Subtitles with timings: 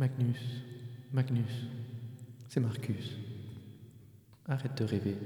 [0.00, 0.40] Magnus,
[1.12, 1.66] Magnus,
[2.48, 3.18] c'est Marcus.
[4.46, 5.18] Arrête de rêver.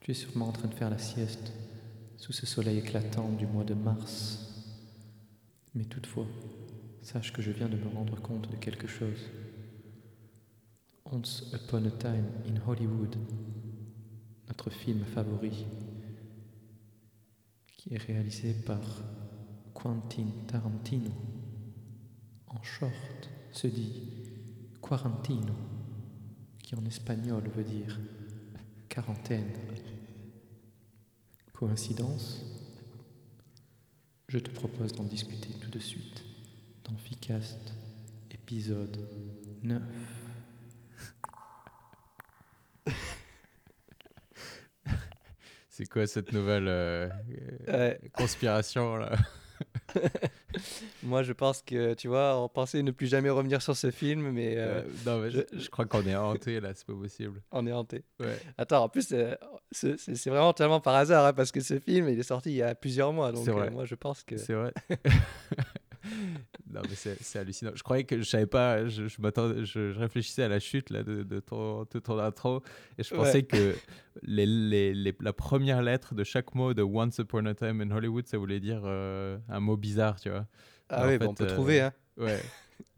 [0.00, 1.52] Tu es sûrement en train de faire la sieste
[2.16, 4.74] sous ce soleil éclatant du mois de mars.
[5.76, 6.26] Mais toutefois,
[7.02, 9.30] sache que je viens de me rendre compte de quelque chose.
[11.04, 13.14] Once Upon a Time in Hollywood,
[14.48, 15.64] notre film favori,
[17.76, 18.80] qui est réalisé par
[19.72, 21.12] Quentin Tarantino,
[22.54, 24.02] en short, se dit
[24.82, 25.54] quarantino,
[26.62, 27.98] qui en espagnol veut dire
[28.88, 29.50] quarantaine.
[31.52, 32.44] Coïncidence?
[34.28, 36.24] Je te propose d'en discuter tout de suite
[36.84, 37.74] dans Ficast,
[38.30, 38.98] épisode
[39.62, 39.82] 9.
[45.68, 47.08] C'est quoi cette nouvelle euh,
[47.66, 47.98] Ouais.
[48.12, 49.16] conspiration là?
[51.02, 54.30] Moi, je pense que, tu vois, on pensait ne plus jamais revenir sur ce film,
[54.30, 57.42] mais euh, Euh, Non, mais je, crois qu'on est hanté là, c'est pas possible.
[57.52, 58.04] on est hanté.
[58.20, 58.38] Ouais.
[58.58, 59.34] Attends, en plus, euh,
[59.72, 62.62] c'est vraiment tellement par hasard, hein, parce que ce film, il est sorti il y
[62.62, 63.32] a plusieurs mois.
[63.32, 63.68] Donc, C'est vrai.
[63.68, 64.36] euh, moi, je pense que.
[64.36, 64.72] C'est vrai.
[66.74, 67.70] non, mais c'est hallucinant.
[67.74, 70.90] Je croyais que je savais pas, je, je m'attendais, je, je réfléchissais à la chute
[70.90, 72.62] là, de, de, ton, de ton intro
[72.98, 73.20] et je Ouais.
[73.20, 73.76] pensais que
[74.22, 77.90] les, les, les- la première lettre de chaque mot de Once Upon a Time in
[77.90, 80.46] Hollywood, ça voulait dire euh, un mot bizarre, tu vois.
[80.90, 81.92] Ah oui, bah, on peut euh, trouver, hein.
[82.16, 82.42] Ouais.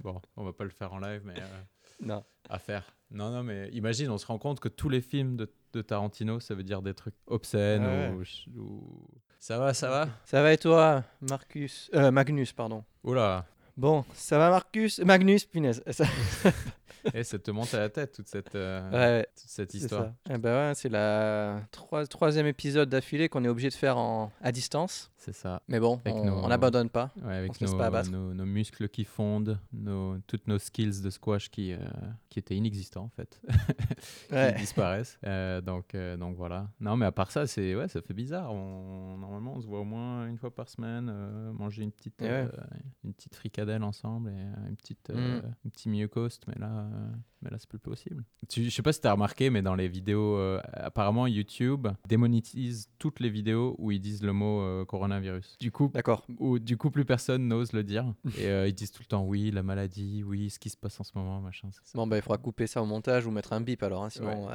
[0.00, 1.34] bon, on va pas le faire en live, mais.
[1.36, 1.60] euh,
[2.00, 2.24] Non.
[2.48, 2.84] à faire.
[3.10, 6.40] Non, non, mais imagine, on se rend compte que tous les films de, de Tarantino,
[6.40, 8.22] ça veut dire des trucs obscènes Ah ou,
[8.60, 10.08] ou- Ça va, ça va?
[10.24, 11.88] Ça va et toi, Marcus?
[11.94, 12.82] Euh, Magnus, pardon.
[13.04, 13.46] Oula,
[13.76, 15.00] Bon, ça va, Marcus?
[15.00, 15.82] Magnus, punaise.
[17.14, 20.12] eh, ça te monte à la tête toute cette, euh, Ouais, toute cette histoire.
[20.30, 24.30] Eh ben ouais, c'est la troi- troisième épisode d'affilée qu'on est obligé de faire en...
[24.40, 25.10] à distance.
[25.16, 25.60] C'est ça.
[25.66, 27.10] Mais bon, Avec on on n'abandonne pas.
[27.24, 28.10] Ouais, avec se laisse nos, pas abattre.
[28.10, 31.78] nos, nos muscles qui fondent, nos, toutes nos skills de squash qui, euh,
[32.28, 33.40] qui étaient inexistants en fait,
[34.28, 35.18] qui disparaissent.
[35.26, 36.68] Euh, donc, donc voilà.
[36.80, 38.52] Non, mais à part ça, c'est ouais, ça fait bizarre.
[38.52, 41.06] On, normalement, on se voit au moins une fois par semaine,
[41.52, 42.46] manger une petite, Et euh,
[43.04, 45.42] une petite fricadelle ensemble et une petite, Mm.
[45.64, 46.44] un petit mieux cost.
[46.46, 48.24] Mais là, euh, mais là, c'est plus possible.
[48.48, 51.86] Tu, je sais pas si tu as remarqué, mais dans les vidéos, euh, apparemment YouTube
[52.08, 55.56] démonétise toutes les vidéos où ils disent le mot euh, coronavirus.
[55.60, 56.26] Du coup, D'accord.
[56.38, 59.24] où du coup plus personne n'ose le dire et euh, ils disent tout le temps
[59.24, 61.80] oui la maladie oui ce qui se passe en ce moment machin ça.
[61.94, 64.46] Bon, ben, il faudra couper ça au montage ou mettre un bip alors, hein, sinon
[64.48, 64.54] Ouais.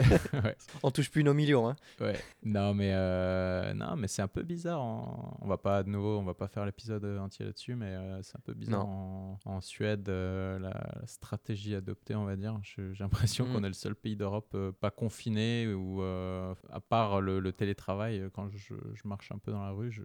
[0.00, 0.06] ouais.
[0.44, 1.68] ouais, on touche plus nos millions.
[1.68, 1.76] Hein.
[2.00, 2.18] ouais.
[2.42, 6.18] non mais euh, non mais c'est un peu bizarre en- on va pas de nouveau
[6.18, 9.60] on va pas faire l'épisode entier là-dessus mais euh, c'est un peu bizarre en, en
[9.60, 10.70] Suède euh, la,
[11.00, 13.52] la stratégie adoptée on va dire j'ai l'impression Mm.
[13.52, 17.52] qu'on est le seul pays d'Europe euh, pas confiné ou euh, à part le, le
[17.52, 20.02] télétravail euh, quand je, je marche un peu dans la rue je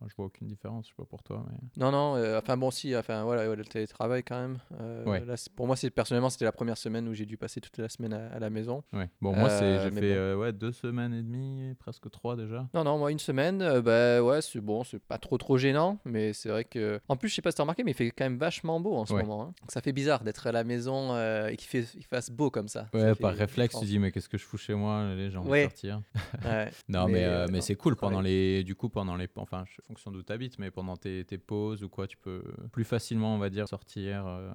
[0.00, 2.56] Enfin, je vois aucune différence, je sais pas pour toi, mais Non, non, euh, enfin
[2.56, 4.58] bon, si, enfin voilà, ouais, le télétravail quand même.
[4.80, 5.24] Euh, Ouais.
[5.24, 7.88] là, c'est- pour moi, personnellement, c'était la première semaine où j'ai dû passer toute la
[7.88, 8.84] semaine à, à la maison.
[8.92, 9.08] Ouais.
[9.20, 10.06] Bon, moi, Euh, j'ai fait bon.
[10.06, 12.68] euh, ouais, deux semaines et demie, presque trois déjà.
[12.74, 16.32] Non, non, moi, une semaine, bah ouais, c'est bon, c'est pas trop trop gênant, mais
[16.32, 17.00] c'est vrai que.
[17.08, 18.94] En plus, je sais pas si t'as remarqué, mais il fait quand même vachement beau
[18.96, 19.42] en ce moment.
[19.42, 19.54] hein.
[19.60, 21.16] Donc, ça fait bizarre d'être à la maison
[21.48, 22.88] et qu'il fait, il fasse beau comme ça.
[22.94, 25.12] Ouais, Ça par fait- réflexe, je tu dis, mais qu'est-ce que je fous chez moi?
[25.16, 26.02] Les gens vont sortir.
[26.88, 28.14] Non, mais, Mais, mais non, c'est cool travail.
[28.14, 28.62] pendant les.
[28.64, 29.28] Du coup, pendant les.
[29.36, 32.42] Enfin, en fonction d'où tu habites, mais pendant tes, tes pauses ou quoi, tu peux
[32.72, 34.50] plus facilement, on va dire, sortir, euh,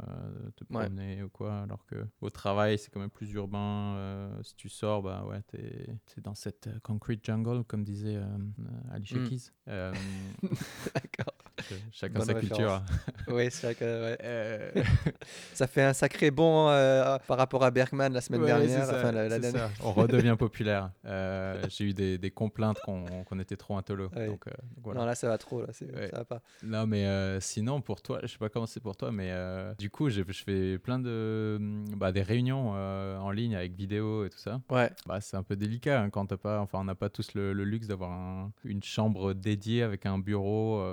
[0.56, 0.86] te Ouais.
[0.86, 1.62] promener ou quoi.
[1.62, 3.96] Alors que au travail, c'est quand même plus urbain.
[3.98, 8.16] euh, si tu sors, bah ouais, t'es, t'es dans cette euh, concrete jungle, comme disait
[8.16, 8.26] euh,
[8.92, 9.28] Alicia Mm.
[9.28, 9.52] Keys.
[9.68, 9.92] Euh,
[10.94, 11.34] D'accord.
[11.92, 12.84] chacun Bonne sa culture.
[13.28, 14.04] Oui, c'est vrai que
[14.76, 14.84] ouais.
[15.54, 18.86] Ça fait un sacré bond euh, par rapport à Bergman la semaine Ouais, dernière.
[18.86, 19.70] c'est ça, enfin, la, la c'est dernière.
[19.78, 19.84] ça.
[19.84, 20.92] On redevient populaire.
[21.70, 24.10] J'ai eu des, des complaintes qu'on qu'on était trop intolo.
[24.16, 24.28] Ouais.
[24.28, 25.00] Donc, euh, donc voilà.
[25.02, 26.08] Non, là, ça va trop, là, c'est- Ouais.
[26.10, 26.42] ça va pas.
[26.64, 29.74] Non, mais euh, sinon, pour toi, je sais pas comment c'est pour toi, mais euh,
[29.76, 31.58] du coup, je fais plein de.
[31.96, 34.60] Bah, des réunions euh, en ligne avec vidéo et tout ça.
[34.70, 36.60] Ouais, Bah, c'est un peu délicat hein, quand t'as pas.
[36.60, 40.18] Enfin, on n'a pas tous le, le luxe d'avoir un- une chambre dédiée avec un
[40.20, 40.84] bureau,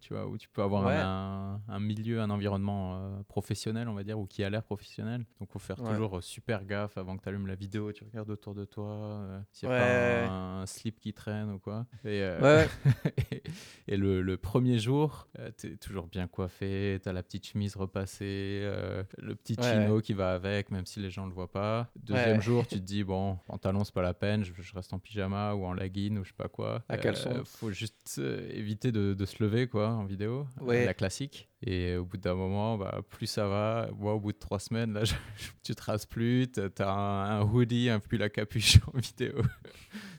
[0.00, 0.94] tu vois, où tu peux avoir Ouais.
[0.96, 5.24] un, un milieu, un environnement professionnel, on va dire, ou qui a l'air professionnel.
[5.38, 5.90] Donc, faut faire Ouais.
[5.92, 9.20] toujours super gaffe avant que tu allumes la vidéo, tu regardes autour de toi,
[9.52, 11.86] s'il n'y a pas un, un slip qui traîne ou quoi.
[12.04, 12.68] Et, euh, ouais,
[13.32, 13.42] et,
[13.88, 17.76] et le, le premier jour, tu es toujours bien coiffé, tu as la petite chemise
[17.76, 21.34] repassée, euh, le petit Ouais, chino qui va avec, même si les gens ne le
[21.34, 21.90] voient pas.
[21.96, 22.42] Deuxième Ouais.
[22.42, 25.54] jour, tu te dis, bon, pantalon, c'est pas la peine, je, je reste en pyjama
[25.54, 26.82] ou en legging ou je sais pas quoi.
[26.88, 27.42] À caleçon.
[27.44, 30.46] faut juste euh, éviter de, de se lever, quoi, en vidéo.
[30.60, 30.84] Euh, Ouais.
[30.84, 31.48] la classique.
[31.62, 33.90] Et au bout d'un moment, bah, plus ça va.
[33.98, 35.12] Moi, au bout de trois semaines, là, je-
[35.62, 39.34] tu te rases plus, t'as t'as un, un hoodie, un pull à capuche en vidéo.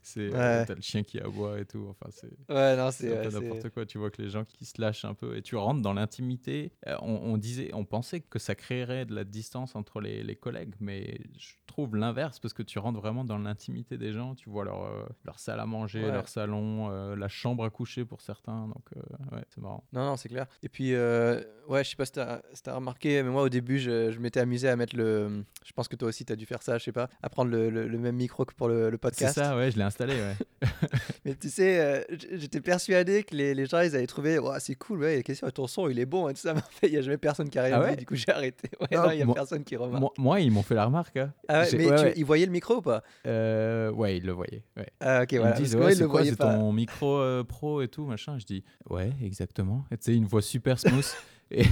[0.03, 0.65] c'est euh, Ouais.
[0.67, 1.87] T'as le chien qui aboie et tout.
[1.89, 3.29] Enfin, c'est Ouais, non, c'est c'est.
[3.29, 3.85] peu c'est- n'importe quoi.
[3.85, 6.71] Tu vois que les gens qui se lâchent un peu et tu rentres dans l'intimité.
[6.87, 10.35] Euh, on, on disait, on pensait que ça créerait de la distance entre les, les
[10.35, 14.35] collègues, mais je trouve l'inverse parce que tu rentres vraiment dans l'intimité des gens.
[14.35, 16.11] Tu vois leur, euh, leur salle à manger, Ouais.
[16.11, 18.67] leur salon, euh, la chambre à coucher pour certains.
[18.67, 19.83] Donc, euh, ouais, c'est marrant.
[19.93, 20.47] Non, non, c'est clair.
[20.63, 23.49] Et puis, euh, ouais, je sais pas si t'as si t'as remarqué, mais moi au
[23.49, 25.43] début, je, je m'étais amusé à mettre le.
[25.65, 27.69] Je pense que toi aussi, t'as dû faire ça, je sais pas, à prendre le,
[27.69, 29.35] le- le même micro que pour le, le C'est podcast.
[29.35, 30.35] ça, ouais, je l'ai installé, ouais.
[31.25, 32.01] Mais tu sais, euh,
[32.33, 35.67] j'étais persuadé que les, les gens, ils avaient trouvé, ouais, c'est cool, ouais, question, ton
[35.67, 36.53] son, il est bon et tout ça.
[36.55, 38.15] Mais en fait, il y a jamais personne qui a rien Ah dit, du coup,
[38.15, 38.69] j'ai arrêté.
[38.81, 39.99] Ouais, Non, non, il y a moi- personne qui remarque.
[40.01, 41.17] moi, moi, ils m'ont fait la remarque.
[41.17, 41.33] hein.
[41.47, 41.77] Ah mais
[42.13, 43.03] tu- ils voyaient le micro ou pas?
[43.27, 44.63] Euh, ouais, ils le voyaient.
[44.99, 45.53] Ah, ok, Ils voilà.
[45.55, 48.37] me disent, ouais, c'est quoi, c'est ton micro euh, pro et tout, machin.
[48.39, 49.85] Je dis, ouais, exactement.
[49.91, 51.05] Tu sais, une voix super smooth.
[51.51, 51.65] et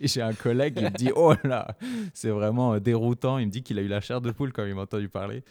[0.00, 1.76] et j'ai un collègue, il me dit, oh là,
[2.12, 3.38] c'est vraiment euh, déroutant.
[3.38, 5.42] Il me dit qu'il a eu la chair de poule quand il m'a entendu parler.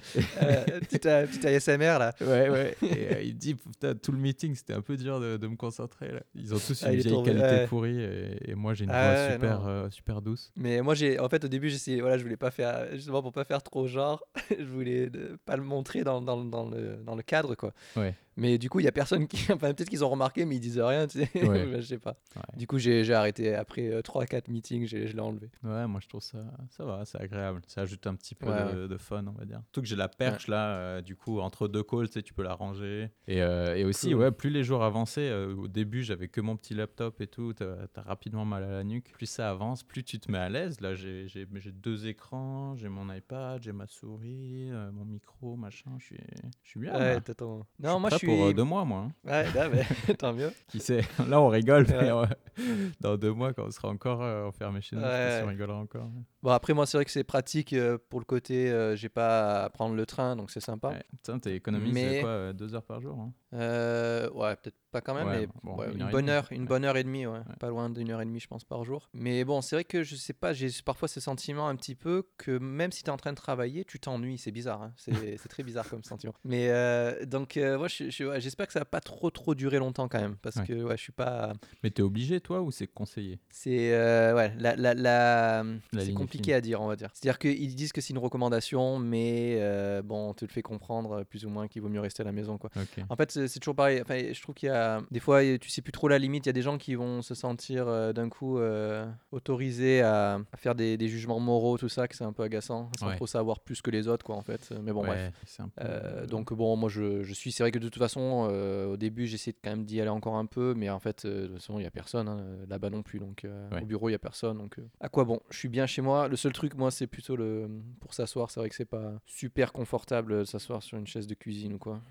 [0.42, 2.14] Euh, petit, euh, ASMR là.
[2.22, 2.76] Ouais, ouais.
[2.84, 5.56] Et euh, il dit, putain, tout le meeting, c'était un peu dur de, de me
[5.56, 6.12] concentrer.
[6.12, 6.22] Là.
[6.36, 7.68] Ils ont tous Ah, une est vieille tombé, qualité ouais.
[7.68, 10.52] pourrie et, et moi, j'ai une Ah voix ouais, super, euh, super douce.
[10.56, 13.32] Mais moi, j'ai, en fait, au début, j'essayais, voilà, je voulais pas faire, justement pour
[13.34, 14.24] pas faire trop genre,
[14.58, 15.10] je voulais
[15.46, 17.74] pas le montrer dans, dans, dans le, dans le cadre, quoi.
[17.96, 18.14] Ouais.
[18.38, 20.60] Mais du coup, il y a personne qui, enfin, peut-être qu'ils ont remarqué, mais ils
[20.60, 21.48] disaient rien, tu sais.
[21.48, 21.68] Ouais.
[21.76, 22.18] je sais pas.
[22.36, 22.58] Ouais.
[22.58, 25.50] Du coup, j'ai, arrêté après 3-4 meetings, je l'ai enlevé.
[25.64, 26.40] Ouais, moi je trouve ça,
[26.70, 27.62] ça va, c'est agréable.
[27.68, 29.62] Ça ajoute un petit peu Ouais, de, de fun, on va dire.
[29.66, 32.34] Surtout que j'ai la perche là, euh, du coup, entre deux calls, tu sais, tu
[32.34, 33.10] peux la ranger.
[33.28, 34.20] Et, euh, et aussi, Cool.
[34.20, 37.54] ouais, plus les jours avançaient, euh, au début j'avais que mon petit laptop et tout,
[37.54, 39.12] t'as as rapidement mal à la nuque.
[39.14, 40.82] Plus ça avance, plus tu te mets à l'aise.
[40.82, 45.92] Là, j'ai deux écrans, j'ai mon iPad, j'ai ma souris, euh, mon micro, machin.
[46.00, 46.16] Je
[46.64, 46.94] suis, bien.
[46.94, 47.36] ouais, là.
[47.80, 48.38] Non, moi, je suis.
[48.38, 49.08] pour euh, deux mois, moi.
[49.08, 49.30] hein.
[49.30, 49.84] Ouais, là, mais,
[50.18, 50.52] tant mieux.
[50.68, 52.26] Qui sait Là, on rigole, mais Ouais.
[52.60, 55.40] euh, dans deux mois, quand on sera encore euh, enfermé chez nous, Ouais.
[55.44, 56.10] qu'on rigolera encore.
[56.42, 59.70] Bon, après, moi, c'est vrai que c'est pratique euh, pour le côté, j'ai pas à
[59.70, 60.94] prendre le train, donc c'est sympa.
[61.12, 65.14] Putain, t'es économisé Mais- quoi, deux heures par jour hein Euh, ouais, peut-être pas quand
[65.16, 67.40] même, Ouais, mais bon, ouais, une bonne heure, une bonne heure et demie, ouais.
[67.60, 69.10] pas loin d'une heure et demie, je pense, par jour.
[69.14, 72.28] Mais bon, c'est vrai que je sais pas, j'ai parfois ce sentiment un petit peu
[72.38, 74.94] que même si tu es en train de travailler, tu t'ennuies, c'est bizarre, hein.
[74.98, 76.34] c'est très bizarre comme sentiment.
[76.44, 79.80] Mais euh, donc, euh, je- je- ouais, j'espère que ça va pas trop trop durer
[79.80, 81.54] longtemps quand même, parce que ouais, je suis pas.
[81.84, 83.40] Mais t'es obligé, toi, ou c'est conseillé?
[83.50, 85.64] C'est euh, ouais, la, la, la-
[86.00, 86.54] c'est compliqué fine.
[86.56, 87.10] à dire, on va dire.
[87.14, 91.12] C'est-à-dire qu'ils disent que c'est une recommandation, mais euh, bon, on te le fait comprendre
[91.20, 92.70] euh, plus ou moins qu'il vaut mieux rester à la maison, quoi.
[93.10, 94.00] En fait, c'est toujours pareil.
[94.02, 96.46] Enfin, je trouve qu'il y a des fois, tu sais plus trop la limite.
[96.46, 100.40] Il y a des gens qui vont se sentir euh, d'un coup euh, autorisés à,
[100.52, 103.16] à faire des, des jugements moraux, tout ça, que c'est un peu agaçant, sans Ouais.
[103.16, 104.74] trop savoir plus que les autres, quoi, en fait.
[104.84, 105.34] Mais bon, Ouais, bref.
[105.46, 107.52] c'est un peu, Euh, donc bon, moi je, je suis.
[107.52, 108.50] C'est vrai que de toute façon,
[108.92, 111.56] au début, j'essaie quand même d'y aller encore un peu, mais en fait, de toute
[111.56, 113.20] façon, il y a personne hein, là-bas non plus.
[113.20, 113.42] Donc
[113.72, 113.82] Ouais.
[113.82, 114.58] au bureau, il y a personne.
[114.58, 116.28] Donc à quoi bon Je suis bien chez moi.
[116.28, 117.68] Le seul truc, moi, c'est plutôt le
[118.00, 118.50] pour s'asseoir.
[118.52, 121.78] C'est vrai que c'est pas super confortable de s'asseoir sur une chaise de cuisine ou
[121.78, 122.02] quoi.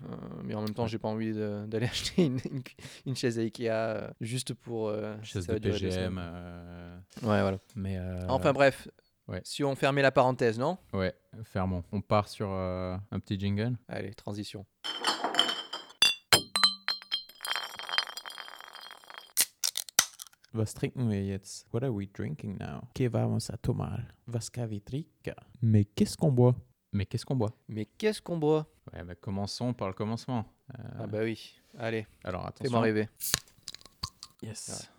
[0.43, 2.63] Mais en même temps, j'ai pas envie de- d'aller acheter une, une,
[3.05, 6.17] une chaise Ikea euh, juste pour euh, chaise de PGM.
[6.21, 7.57] euh, Ouais, voilà.
[7.75, 8.87] Mais euh, Enfin bref.
[9.27, 9.39] ouais.
[9.45, 10.77] Si on fermait la parenthèse, non?
[10.91, 11.13] Ouais,
[11.45, 11.83] fermons.
[11.91, 13.77] On part sur euh, un petit jingle?
[13.87, 14.65] Allez, transition.
[20.53, 21.65] Was trinken wir jetzt?
[21.73, 22.87] What are we drinking now?
[22.93, 24.05] Que vamos a tomar?
[24.27, 24.51] Was?
[25.61, 26.55] Mais qu'est-ce qu'on boit?
[26.93, 27.53] Mais qu'est-ce qu'on boit?
[27.67, 28.67] Mais qu'est-ce qu'on boit?
[28.93, 30.45] Ouais, bah, commençons par le commencement.
[30.77, 31.55] Euh, Ah bah oui.
[31.77, 32.81] Allez, Alors fais-moi attention.
[32.81, 33.09] rêver.
[34.43, 34.89] Yes.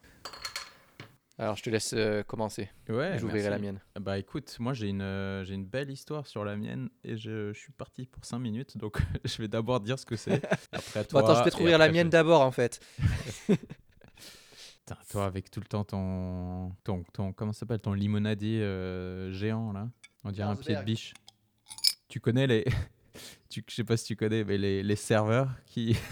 [1.39, 2.69] Alors, je te laisse euh, commencer.
[2.89, 3.81] Ouais, J'ouvrirai la mienne.
[4.01, 7.53] Bah écoute, moi j'ai une, euh, j'ai une belle histoire sur la mienne et je,
[7.53, 10.41] je suis parti pour 5 minutes donc je vais d'abord dire ce que c'est.
[10.73, 11.21] Après Bon, toi.
[11.21, 12.81] attends, je vais te et ouvrir la mienne je- d'abord, en fait.
[13.49, 16.73] Putain, toi avec tout le temps ton.
[16.85, 17.81] ton, ton comment ça s'appelle?
[17.81, 18.61] Ton limonadier
[19.31, 19.89] géant là?
[20.25, 21.15] On dirait un pied de biche.
[22.15, 22.65] Tu connais les.
[23.51, 25.97] tu, je sais pas si tu connais, mais les, les serveurs qui.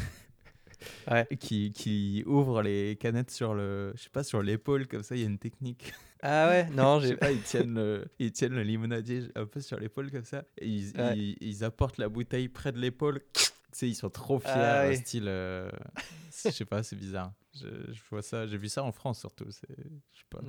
[1.08, 1.28] Ouais.
[1.38, 3.92] qui, qui ouvrent les canettes sur le.
[3.94, 5.92] Je sais pas, sur l'épaule comme ça, il y a une technique.
[6.22, 9.78] Ah ouais Non, j'ai pas, ils tiennent le, ils tiennent le limonadier un peu sur
[9.78, 10.42] l'épaule comme ça.
[10.58, 11.16] Et ils, Ouais.
[11.16, 13.20] ils, ils apportent la bouteille près de l'épaule.
[13.72, 14.96] Tu sais, ils sont trop fiers, Ah oui.
[14.96, 15.24] style.
[15.28, 15.70] euh,
[16.44, 17.32] je sais pas, c'est bizarre.
[17.54, 19.46] Je, je vois ça, j'ai vu ça en France surtout.
[19.50, 19.66] C'est,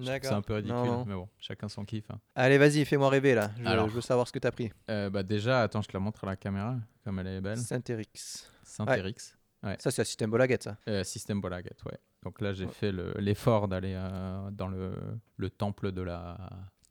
[0.05, 0.33] D'accord.
[0.33, 2.09] un peu ridicule, Non, mais bon, chacun son kiff.
[2.11, 2.19] hein.
[2.35, 3.51] Allez, vas-y, fais-moi rêver, là.
[3.59, 3.89] Je, Alors.
[3.89, 4.71] je veux savoir ce que t'as pris.
[4.89, 7.57] Euh, bah déjà, attends, je te la montre à la caméra, comme elle est belle.
[7.57, 8.49] Saint-Erix.
[8.63, 9.35] Saint-Erix.
[9.79, 10.77] Ça, c'est un système Bolaguette, ça.
[10.87, 11.97] Euh, système Bolaget, ouais.
[12.23, 12.71] Donc là, j'ai Ouais.
[12.71, 14.93] fait le- l'effort d'aller euh, dans le,
[15.37, 16.37] le temple de la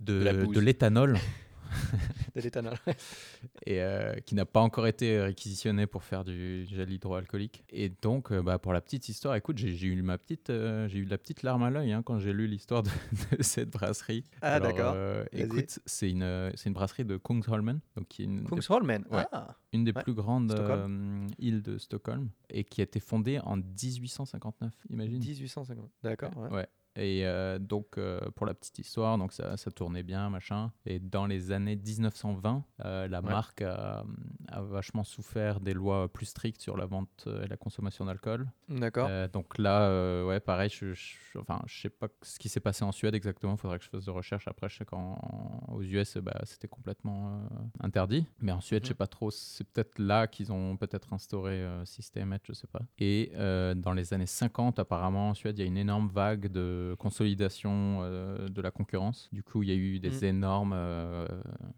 [0.00, 1.16] de, la l'éthanol.
[2.36, 2.74] de l'éthanol.
[3.66, 7.64] et euh, qui n'a pas encore été réquisitionné pour faire du gel hydroalcoolique.
[7.70, 10.98] Et donc, euh, bah, pour la petite histoire, écoute, j'ai eu ma petite, euh, j'ai
[10.98, 12.90] eu la petite larme à l'œil hein, quand j'ai lu l'histoire de,
[13.36, 14.24] de cette brasserie.
[14.40, 14.92] Ah, d'accord.
[14.96, 19.04] euh, écoute, c'est une, c'est une brasserie de Kungsholmen, donc qui est une, des- Kungsholmen.
[19.10, 19.24] Ouais.
[19.32, 20.54] Ah, une des Ouais, plus grandes
[21.38, 24.72] îles de Stockholm et qui a été fondée en 1859.
[24.90, 25.18] Imagine.
[25.18, 25.90] 1850.
[26.02, 26.36] D'accord.
[26.36, 26.50] ouais.
[26.50, 26.66] Ouais.
[26.96, 30.72] Et euh, donc, euh, pour la petite histoire, donc ça, ça tournait bien, machin.
[30.84, 33.30] Et dans les années 1920, euh, la Ouais.
[33.30, 34.04] marque a,
[34.48, 38.46] a vachement souffert des lois plus strictes sur la vente et la consommation d'alcool.
[38.68, 39.08] D'accord.
[39.32, 42.92] Donc là, ouais, pareil, je, je, enfin, je sais pas ce qui s'est passé en
[42.92, 43.54] Suède exactement.
[43.54, 44.46] Il faudrait que je fasse de recherche.
[44.48, 47.40] Après, je sais qu'aux US, bah, c'était complètement
[47.80, 48.26] interdit.
[48.40, 48.86] Mais en Suède, Mhm.
[48.86, 49.30] je sais pas trop.
[49.30, 52.80] C'est peut-être là qu'ils ont peut-être instauré Edge, je sais pas.
[52.98, 53.32] Et
[53.76, 58.00] dans les années 50, apparemment, en Suède, il y a une énorme vague de consolidation
[58.02, 59.28] euh, de la concurrence.
[59.32, 60.24] Du coup, il y a eu des Mhm.
[60.24, 61.26] énormes euh,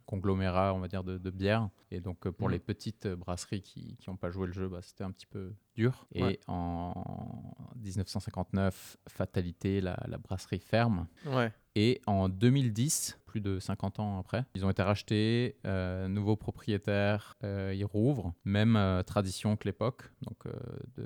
[0.07, 1.69] conglomérats, on va dire, de, de bières.
[1.91, 2.53] Et donc, euh, pour Mhm.
[2.53, 6.07] les petites brasseries qui n'ont pas joué le jeu, bah, c'était un petit peu dur.
[6.13, 6.93] Et en
[7.77, 11.07] 1959, fatalité, la, la brasserie ferme.
[11.27, 11.53] Ouais.
[11.77, 17.35] Et en 2010, plus de 50 ans après, ils ont été rachetés, euh, nouveaux propriétaires,
[17.43, 20.53] euh, ils rouvrent, même euh, tradition que l'époque, donc euh,
[20.97, 21.03] de,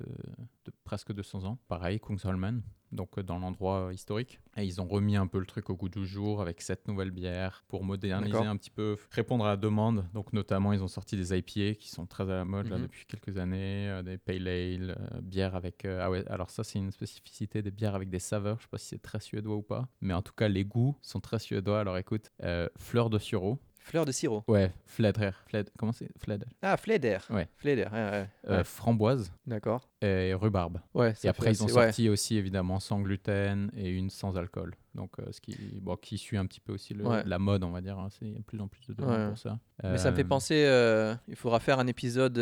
[0.66, 1.58] de presque 200 ans.
[1.68, 4.40] Pareil, Kungsholmen, donc euh, dans l'endroit euh, historique.
[4.56, 7.10] Et ils ont remis un peu le truc au goût du jour avec cette nouvelle
[7.10, 10.04] bière pour moderniser un petit peu, répondre à la demande.
[10.14, 12.82] Donc notamment, ils ont sorti des IPA qui sont très à la mode là, Mhm.
[12.82, 15.84] depuis quelques années, euh, des pale ale, euh, bières avec...
[15.84, 18.68] euh, ah ouais, alors ça c'est une spécificité des bières avec des saveurs, je sais
[18.70, 21.38] pas si c'est très suédois ou pas, mais en tout cas les goûts sont très
[21.38, 21.80] suédois.
[21.80, 22.30] Alors écoute,
[22.78, 24.44] fleur de sureau, Fleur de sirop.
[24.48, 26.08] ouais, fledrer, fled, comment c'est?
[26.18, 27.18] Fled, Ah, Fleder.
[27.30, 27.48] Ouais.
[27.56, 27.86] Fleder.
[27.90, 28.26] ouais, ouais.
[28.48, 29.88] Euh, framboise D'accord.
[30.02, 30.78] et rhubarbe.
[30.92, 31.12] Ouais.
[31.12, 34.74] Et ça après, fait ils ont sorti aussi évidemment sans gluten et une sans alcool.
[34.98, 37.22] Donc, euh, ce qui, bon, qui suit un petit peu aussi le- Ouais.
[37.24, 37.96] la mode, on va dire.
[37.98, 38.08] hein.
[38.20, 39.28] Il y a de plus en plus de demandes Ouais.
[39.28, 39.58] pour ça.
[39.84, 42.36] Mais ça me fait Euh, penser, euh, il faudra faire un épisode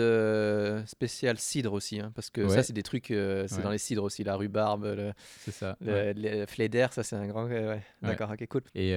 [0.86, 2.48] spécial cidre aussi, hein, parce que Ouais.
[2.48, 5.12] ça, c'est des trucs, c'est dans les cidres aussi, la rhubarbe, le,
[5.50, 5.76] ça.
[5.80, 7.46] le, le Fleder, ça c'est un grand.
[8.02, 8.62] D'accord, ok, cool.
[8.74, 8.92] Et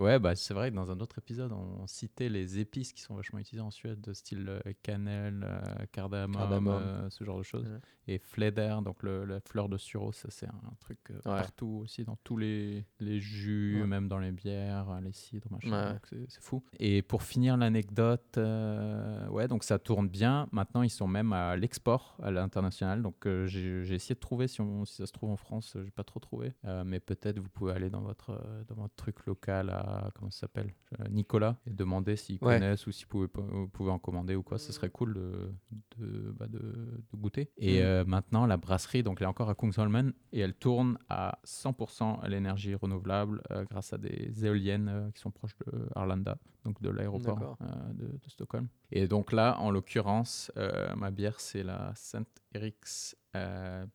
[0.00, 3.14] ouais, bah, c'est vrai que dans un autre épisode, on citait les épices qui sont
[3.14, 5.46] vachement utilisées en Suède, de style cannelle,
[5.92, 6.82] cardamome, Cardamome.
[6.82, 7.64] euh, ce genre de choses.
[7.66, 7.78] Ouais.
[8.08, 11.20] Et fleder, donc le- la fleur de sureau, ça c'est un truc euh, Ouais.
[11.40, 13.86] partout aussi, dans tous les, les jus, Ouais.
[13.86, 15.92] même dans les bières, euh, les cidres, machin.
[15.94, 15.98] Ouais.
[16.28, 16.62] c'est fou.
[16.78, 20.48] Et pour finir l'anecdote, euh, ouais, donc ça tourne bien.
[20.52, 23.02] Maintenant, ils sont même à l'export, à l'international.
[23.02, 25.90] Donc euh, j'ai essayé de trouver, si, on- si ça se trouve en France, j'ai
[25.90, 26.54] pas trop trouvé.
[26.64, 30.40] Euh, mais peut-être vous pouvez aller dans votre, dans votre truc local à, comment ça
[30.40, 30.72] s'appelle
[31.10, 32.54] Nicolas, et demander s'ils Ouais.
[32.54, 34.58] connaissent ou si vous pouvez, vous pouvez en commander ou quoi.
[34.58, 35.52] Ce serait cool de,
[35.98, 37.50] de, bah, de, de goûter.
[37.56, 41.38] Et euh, maintenant, la brasserie, donc elle est encore à Kungsholmen et elle tourne à
[41.44, 46.38] 100% à l'énergie renouvelable euh, grâce à des éoliennes euh, qui sont proches de Arlanda,
[46.64, 48.68] donc de l'aéroport euh, de, de Stockholm.
[48.90, 50.50] Et donc là, en l'occurrence,
[50.96, 52.24] ma bière, c'est la Saint
[52.54, 53.16] Eriks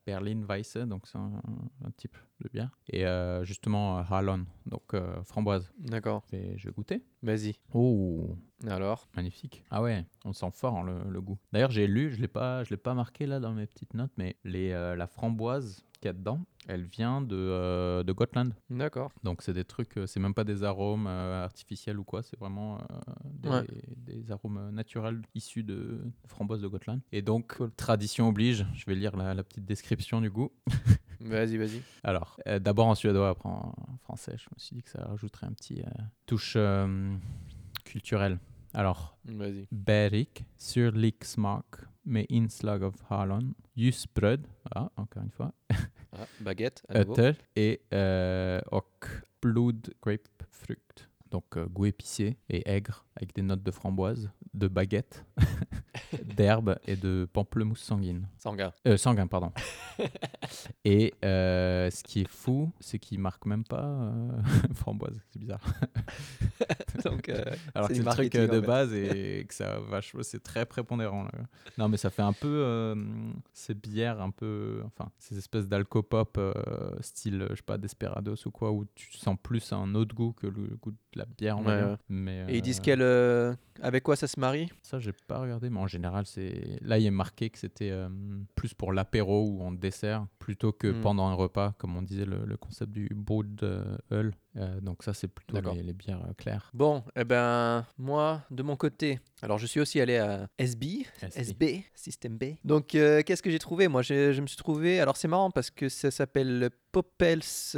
[0.06, 1.42] Berlin Weisse, donc c'est un,
[1.84, 2.78] un type de bière.
[2.90, 5.72] Et euh, justement, euh, Hallon, donc euh, framboise.
[5.80, 7.04] D'accord, Et je vais goûter.
[7.24, 7.56] vas-y.
[7.74, 8.36] Oh,
[8.68, 9.64] Alors, Magnifique.
[9.72, 11.40] Ah ouais, on sent fort hein, le, le goût.
[11.54, 12.22] D'ailleurs, j'ai lu, je je
[12.70, 16.14] l'ai pas marqué là dans mes petites notes, mais les, la framboise qu'il y a
[16.14, 18.54] dedans, elle vient de, euh, de Gotland.
[18.70, 19.12] d'accord.
[19.24, 22.38] Donc c'est des trucs, euh, c'est même pas des arômes euh, artificiels ou quoi, c'est
[22.40, 22.82] vraiment euh,
[23.24, 23.66] des, Ouais.
[23.96, 25.76] des arômes naturels issus de,
[26.24, 27.00] de framboise de Gotland.
[27.12, 27.72] Et donc Cool.
[27.78, 30.52] tradition oblige, je vais lire la, la petite description du goût.
[31.22, 31.82] Vas-y, vas-y.
[32.04, 35.54] Alors, d'abord en suédois, après en français, je me suis dit que ça rajouterait un
[35.54, 35.84] petit
[36.26, 36.58] touche
[37.86, 38.40] culturelle.
[38.74, 39.68] Alors, Vas-y.
[39.72, 45.52] Berik, surlik smak med inslag av hallon, ljusbröd, ja, encore une fois,
[46.40, 47.14] baguette, à nouveau.
[47.14, 49.06] ötter et, euh, och
[49.42, 50.91] blod grapefrukt.
[51.32, 55.26] Donc euh, goût épicé et aigre avec des notes de framboise, de baguette,
[56.36, 58.28] d'herbe et de pamplemousse sanguine.
[58.38, 58.72] Sanguin.
[58.88, 59.52] Euh, sanguin, pardon.
[60.86, 64.42] et euh, ce qui est fou, c'est qu'il marque même pas euh,
[64.74, 65.20] framboise.
[65.32, 65.62] C'est bizarre.
[67.06, 67.30] Donc,
[67.74, 70.66] Alors C'est que du c'est le truc de base et que ça vache, c'est très
[70.66, 71.24] prépondérant.
[71.24, 71.32] là.
[71.78, 72.96] Non, mais ça fait un peu
[73.54, 76.40] ces bières, un peu, enfin, ces espèces d'alcopop
[77.02, 80.48] style, je sais pas, Desperados ou quoi, où tu sens plus un autre goût que
[80.48, 81.58] le goût de la bière.
[81.58, 81.90] on va Ouais, dire.
[81.92, 81.98] ouais.
[82.10, 84.70] Mais et ils disent euh, quelle, euh, avec quoi ça se marie?
[84.82, 88.10] Ça, j'ai pas regardé, mais en général, c'est là, il est marqué que c'était euh,
[88.56, 91.02] plus pour l'apéro ou en dessert plutôt que Hmm.
[91.02, 93.10] pendant un repas, comme on disait le, le concept du
[93.64, 94.34] euh, ale.
[94.58, 96.70] Euh, donc ça, c'est plutôt les, les bières euh, claires.
[96.74, 101.86] Bon, eh ben, moi, de mon côté, alors je suis aussi allé à SB, SB,
[101.96, 102.56] Système B.
[102.66, 103.88] Donc, euh, qu'est-ce que j'ai trouvé?
[103.88, 105.00] Moi, je, je me suis trouvé.
[105.00, 107.42] Alors, c'est marrant parce que ça s'appelle le Poppels.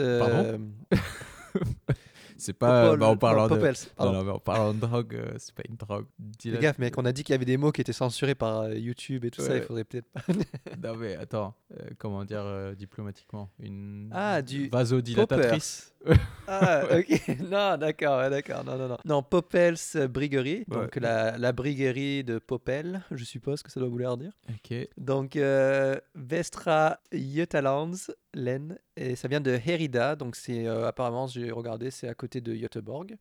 [2.43, 2.89] euh, C'est pas.
[2.89, 3.55] Popol- bah, en non, parlant de.
[3.55, 4.13] Popels, Non, pardon.
[4.13, 6.05] non, mais en parlant de drogue, euh, c'est pas une drogue.
[6.41, 8.61] Fais gaffe, mec, on a dit qu'il y avait des mots qui étaient censurés par
[8.61, 10.21] euh, YouTube et tout ça, il faudrait peut-être pas.
[10.83, 13.49] Non, mais attends, euh, comment dire euh, diplomatiquement?
[13.59, 15.93] Une Ah, du vasodilatatrice?
[16.47, 17.21] Ah, ok.
[17.49, 18.65] Non, d'accord, ouais, d'accord.
[18.65, 18.97] Non, non, non.
[19.05, 19.77] Non, Popels
[20.09, 20.65] Briguerie.
[20.67, 20.77] Ouais.
[20.77, 24.33] Donc, la, la briguerie de Popel, je suppose que ça doit vouloir dire.
[24.49, 24.75] Ok.
[24.97, 28.77] Donc, euh, Vestra Götalands, Len.
[28.95, 30.15] Et ça vient de Herida.
[30.15, 33.15] Donc, c'est euh, apparemment, j'ai regardé, c'est à côté de Göteborg.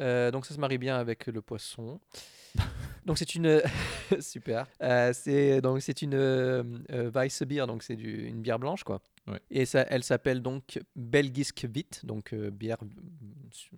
[0.00, 2.00] Euh, donc, ça se marie bien avec le poisson.
[3.06, 3.62] Donc c'est une
[4.20, 4.66] super.
[4.82, 6.16] Euh, c'est donc c'est une
[7.14, 9.00] Weissbier, donc c'est une bière blanche quoi.
[9.28, 9.40] Ouais.
[9.50, 12.86] Et ça, elle s'appelle donc Belgisk Wit, donc euh, bière euh,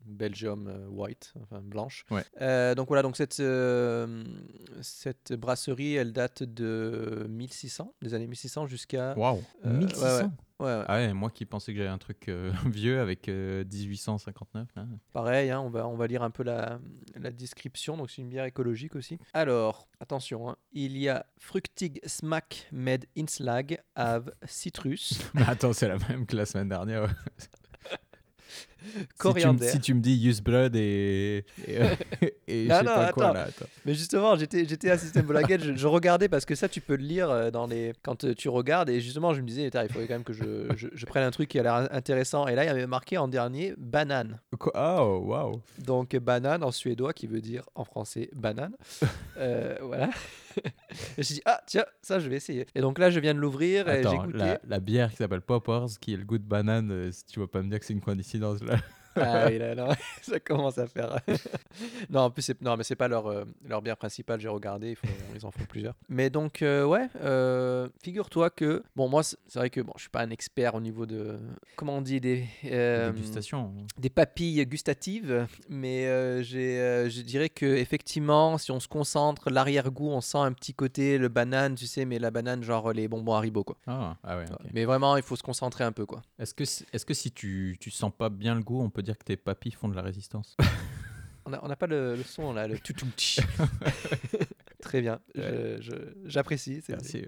[0.05, 2.05] Belgium euh, white, enfin blanche.
[2.11, 2.23] Ouais.
[2.41, 3.43] Euh, donc voilà, donc cette
[4.83, 9.43] cette brasserie, elle date de 1600, des années 1600 jusqu'à Waouh.
[9.67, 10.31] Euh, ouais, 1600 ouais.
[10.61, 10.83] Ouais.
[10.87, 14.69] Ah ouais, moi qui pensais que j'avais un truc euh, vieux avec euh, 1859.
[14.77, 14.87] hein.
[15.13, 16.81] Pareil, hein, on, va, on va lire un peu la,
[17.17, 17.97] la description.
[17.97, 19.19] Donc, c'est une bière écologique aussi.
[19.33, 25.89] Alors, attention, hein, il y a Fruchtig Smack med Inslag av Citrus, Mais attends, c'est
[25.89, 27.09] la même que la semaine dernière.
[28.79, 29.69] Si tu, me- coriander.
[29.69, 31.45] si tu me dis use blood et.
[31.67, 31.77] Et,
[32.49, 33.35] et je Non, sais non, pas quoi attends.
[33.35, 33.43] là.
[33.49, 33.67] Attends.
[33.85, 36.97] Mais justement, j'étais, j'étais à System Blaguette, je, je regardais parce que ça, tu peux
[36.97, 37.93] le lire euh, dans les...
[38.03, 38.89] quand euh, tu regardes.
[38.91, 41.31] Et justement, je me disais, il faudrait quand même que je, je, je prenne un
[41.31, 42.47] truc qui a l'air intéressant.
[42.49, 44.41] Et là, il y avait marqué en dernier banane.
[44.59, 44.73] Quoi?
[44.75, 45.61] Oh, waouh.
[45.85, 48.73] Donc, banane en suédois qui veut dire en français banane.
[49.41, 50.11] Euh, voilà.
[51.17, 52.67] et je dit, ah, tiens, ça, je vais essayer.
[52.75, 54.39] Et donc là, je viens de l'ouvrir et j'ai Attends, goûté.
[54.39, 57.39] la, la bière qui s'appelle Poppers, qui est le goût de banane, euh, si tu
[57.39, 58.98] vas pas me dire que c'est une coïncidence là.
[59.21, 59.89] Ah oui, là, non,
[60.23, 61.19] ça commence à faire.
[62.11, 62.61] non, en plus, c'est...
[62.63, 65.51] non, mais c'est pas leur, euh, leur bière principale, j'ai regardé, ils, font- ils en
[65.51, 65.95] font plusieurs.
[66.09, 68.83] Mais donc, euh, ouais, euh, figure-toi que.
[68.97, 71.39] Bon, moi, c'est vrai que bon, je suis pas un expert au niveau de.
[71.77, 72.45] Comment on dit Des.
[72.67, 73.73] euh, Dégustation.
[73.99, 79.51] des papilles gustatives, mais euh, j'ai, euh, je dirais que effectivement, si on se concentre,
[79.51, 83.09] l'arrière-goût, on sent un petit côté le banane, tu sais, mais la banane genre les
[83.09, 83.77] bonbons Haribo quoi.
[83.87, 84.45] Ah, ah ouais.
[84.73, 86.23] Mais vraiment, il faut se concentrer un peu quoi.
[86.39, 89.03] Est-ce que, si- est-ce que si tu, tu sens pas bien le goût, on peut
[89.09, 90.57] dire que tes papilles font de la résistance
[91.47, 93.09] On n'a pas le, le son là, le toutoum.
[94.83, 95.19] Très bien,
[96.27, 96.83] j'apprécie.
[96.91, 97.25] Merci,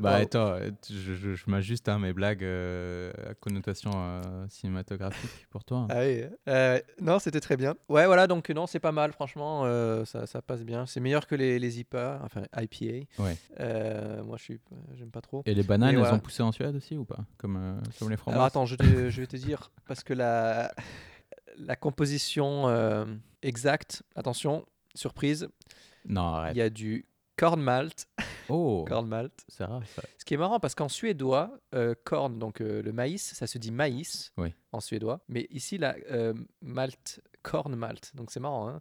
[0.00, 0.56] Bah attends,
[0.90, 5.78] je, je, je m'ajuste à mes blagues euh, à connotation euh, cinématographique pour toi.
[5.78, 5.86] hein.
[5.90, 7.76] Ah oui, euh, non, c'était très bien.
[7.88, 9.62] Ouais, voilà, donc non, c'est pas mal, franchement,
[10.04, 10.84] ça, ça passe bien.
[10.86, 13.06] C'est meilleur que les, les IPA, enfin IPA.
[13.22, 13.36] Ouais.
[14.24, 14.60] Moi, je suis,
[14.96, 15.42] j'aime pas trop.
[15.46, 16.14] Et les bananes, elles voilà.
[16.14, 17.24] ont poussé en Suède aussi ou pas?
[17.38, 20.74] Comme, comme les framboises Alors attends, je, te- je vais te dire, parce que la,
[21.56, 23.04] la composition euh,
[23.42, 25.48] exacte, attention, surprise,
[26.06, 26.54] Non, arrête.
[26.56, 28.06] il y a du corn malt.
[28.48, 29.32] Oh, Corn malt.
[29.48, 30.02] c'est rare ça.
[30.18, 33.58] Ce qui est marrant, parce qu'en suédois, euh, corn, donc euh, le maïs, ça se
[33.58, 34.52] dit maïs Oui.
[34.72, 35.20] en suédois.
[35.28, 38.68] Mais ici, la euh, malt, corn malt, donc c'est marrant.
[38.68, 38.80] Hein.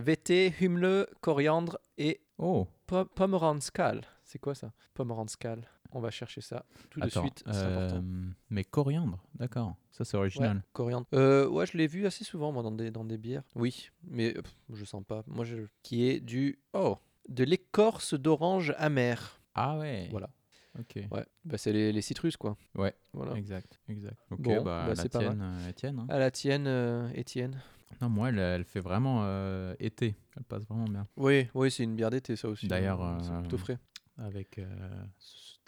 [0.00, 4.02] VT, humle, coriandre et Oh, po- pomeranskal.
[4.24, 5.68] C'est quoi ça Pomeranskal.
[5.92, 7.96] On va chercher ça tout de suite, c'est important.
[7.96, 9.76] euh, mais coriandre, d'accord.
[9.90, 10.62] Ça c'est Ouais, original.
[10.72, 11.06] coriandre.
[11.14, 13.42] Euh, ouais, je l'ai vu assez souvent moi dans des, dans des bières.
[13.54, 15.22] Oui, mais euh, pff, je sens pas.
[15.26, 15.56] Moi, je...
[15.82, 16.96] qui est du oh
[17.28, 19.40] de l'écorce d'orange amère.
[19.54, 20.08] Ah ouais.
[20.10, 20.30] Voilà.
[20.78, 20.98] Ok.
[21.10, 22.56] Ouais, bah, c'est les, les citrus quoi.
[22.76, 22.94] Ouais.
[23.12, 23.34] Voilà.
[23.34, 24.16] Exact, exact.
[24.30, 25.28] Ok, Bon, bah, bah, la c'est pas mal.
[25.30, 25.98] tienne, euh, Étienne.
[25.98, 26.06] hein.
[26.08, 27.60] À la tienne, euh, Étienne.
[28.00, 30.14] Non, moi, elle, elle fait vraiment euh, été.
[30.36, 31.08] Elle passe vraiment bien.
[31.16, 32.68] Oui, oui, c'est une bière d'été ça aussi.
[32.68, 33.78] D'ailleurs, euh, c'est euh, plutôt frais.
[34.16, 35.04] Avec euh,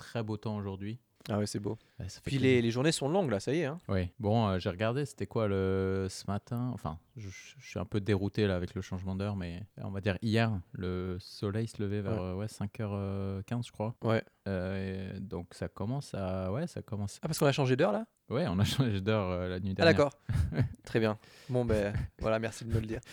[0.03, 0.99] très beau temps aujourd'hui.
[1.29, 1.79] Ah ouais, c'est beau.
[2.01, 3.65] Ouais, ça fait Puis les, les journées sont longues là, ça y est.
[3.65, 3.79] Hein.
[3.88, 6.71] Oui, bon, euh, j'ai regardé, c'était quoi le ce matin?
[6.75, 10.01] Enfin, je, je suis un peu dérouté là avec le changement d'heure, mais on va
[10.01, 12.19] dire hier, le soleil se levait vers Ouais.
[12.21, 13.95] euh, ouais, 5h15, je crois.
[14.03, 14.25] Ouais.
[14.49, 16.51] Euh, donc ça commence à.
[16.51, 17.21] Ouais, ça commence.
[17.23, 18.05] Ah parce qu'on a changé d'heure là?
[18.29, 19.95] Ouais, on a changé d'heure euh, la nuit Ah dernière.
[19.95, 20.12] d'accord.
[20.85, 21.17] Très bien.
[21.49, 23.01] Bon ben voilà, merci de me le dire.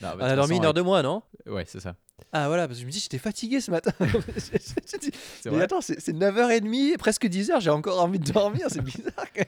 [0.00, 1.22] Non, On a dormi façon, une heure de moins, non?
[1.46, 1.96] Ouais, c'est ça.
[2.32, 3.92] Ah voilà, parce que je me dis j'étais fatigué ce matin.
[5.00, 5.64] Dit, C'est mais vrai.
[5.64, 9.44] attends, c'est c'est 9h30, presque 10h, j'ai encore envie de dormir, c'est bizarre quand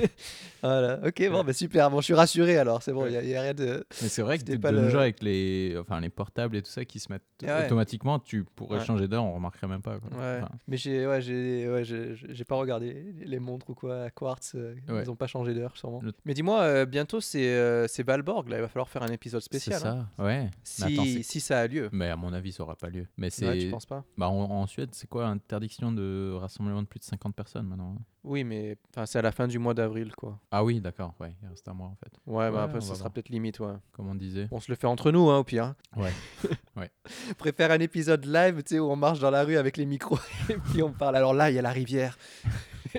[0.00, 0.08] même.
[0.62, 3.40] voilà, ok, bon, bah, super, bon, je suis rassuré alors, c'est bon, il n'y a,
[3.42, 3.84] rien de.
[4.02, 6.70] Mais c'est vrai que de pas nos le- avec les, enfin, les portables et tout
[6.70, 7.66] ça qui se mettent ouais.
[7.66, 8.84] automatiquement, tu pourrais Ouais.
[8.84, 9.98] changer d'heure, on remarquerait même pas.
[9.98, 10.10] quoi.
[10.18, 14.52] Ouais, Enfin, mais j'ai ouais, j'ai ouais, pas regardé les montres ou quoi à Quartz,
[14.54, 15.02] euh, Ouais.
[15.04, 16.00] ils ont pas changé d'heure sûrement.
[16.02, 19.08] Le- Mais dis-moi, euh, bientôt c'est euh, c'est Valborg, là, il va falloir faire un
[19.12, 19.82] épisode c'est spécial.
[19.86, 20.08] hein.
[20.16, 20.44] ça, ouais.
[20.44, 21.88] Mais Si, attends, c'est- si ça a lieu.
[21.92, 23.06] mais à mon avis, ça aura pas lieu.
[23.16, 23.46] Mais c'est.
[23.46, 24.04] Ouais, tu penses pas?
[24.16, 27.96] Bah, en, en Suède, c'est quoi l'interdiction de rassemblement de plus de 50 personnes maintenant
[27.98, 28.02] hein?
[28.24, 30.40] Oui, mais c'est à la fin du mois d'avril, quoi.
[30.50, 32.12] Ah oui, d'accord, ouais, il reste un mois en fait.
[32.26, 33.74] Ouais, bah après, ça sera peut-être limite, ouais.
[33.92, 34.48] Comme on disait.
[34.50, 35.64] On se le fait entre nous, hein, au pire.
[35.64, 35.76] hein.
[35.96, 36.12] Ouais.
[36.76, 36.90] Ouais.
[37.38, 40.18] Préfère un épisode live, tu sais, où on marche dans la rue avec les micros
[40.50, 41.16] et puis on parle.
[41.16, 42.18] Alors là, il y a la rivière.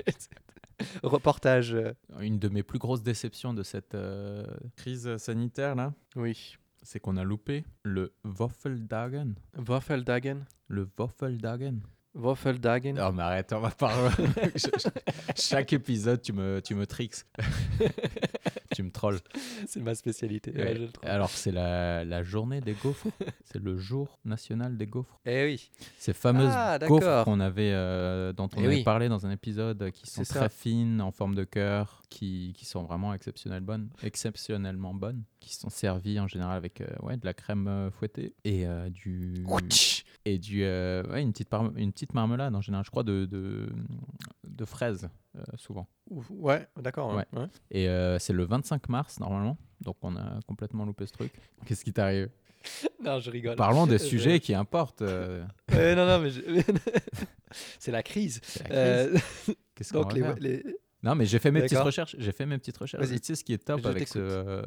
[1.02, 1.74] reportage.
[1.74, 4.44] euh, Une de mes plus grosses déceptions de cette euh,
[4.76, 6.56] crise sanitaire là, Oui.
[6.88, 9.34] C'est qu'on a loupé le Waffeldagen.
[9.58, 10.46] Waffeldagen.
[10.68, 11.80] Le Waffeldagen.
[12.14, 12.94] Waffeldagen.
[12.94, 13.92] Non mais arrête, on va pas.
[15.36, 17.26] Chaque épisode, tu me, tu me tricks.
[18.78, 19.18] tu me trolls.
[19.66, 20.52] C'est ma spécialité.
[20.52, 20.62] Ouais.
[20.62, 21.08] Ouais, je le trouve.
[21.10, 23.08] Alors c'est la, la journée des gaufres.
[23.44, 25.18] c'est le jour national des gaufres.
[25.26, 25.68] Eh oui.
[25.98, 28.82] Ces fameuses Ah, gaufres qu'on avait, euh, dont on Eh avait oui.
[28.84, 30.38] parlé dans un épisode, euh, qui sont ça.
[30.40, 35.56] très fines, en forme de cœur, qui, qui sont vraiment exceptionnelles bonnes, exceptionnellement bonnes, qui
[35.56, 39.42] sont servies en général avec euh, ouais, de la crème fouettée et euh, du
[40.24, 43.68] et du euh, ouais, une petite une petite marmelade en général, je crois de de,
[44.48, 45.86] de fraises euh, souvent.
[46.30, 47.14] Ouais, d'accord.
[47.14, 47.24] Ouais.
[47.34, 47.46] ouais.
[47.70, 51.32] Et euh, c'est le 25 mars normalement, donc on a complètement loupé ce truc.
[51.66, 52.28] Qu'est-ce qui t'arrive?
[53.02, 53.54] Non, je rigole.
[53.56, 55.02] Parlons des Je- sujets qui importent.
[55.02, 56.42] euh, non, non, mais je-
[57.78, 58.40] c'est la crise.
[58.42, 59.22] c'est la crise.
[59.48, 62.16] Euh, Qu'est-ce qu'on les, les- Non, mais j'ai fait mes petites recherches.
[62.18, 63.10] J'ai fait mes petites recherches.
[63.10, 64.62] Et Tu sais ce qui est top avec ce, euh,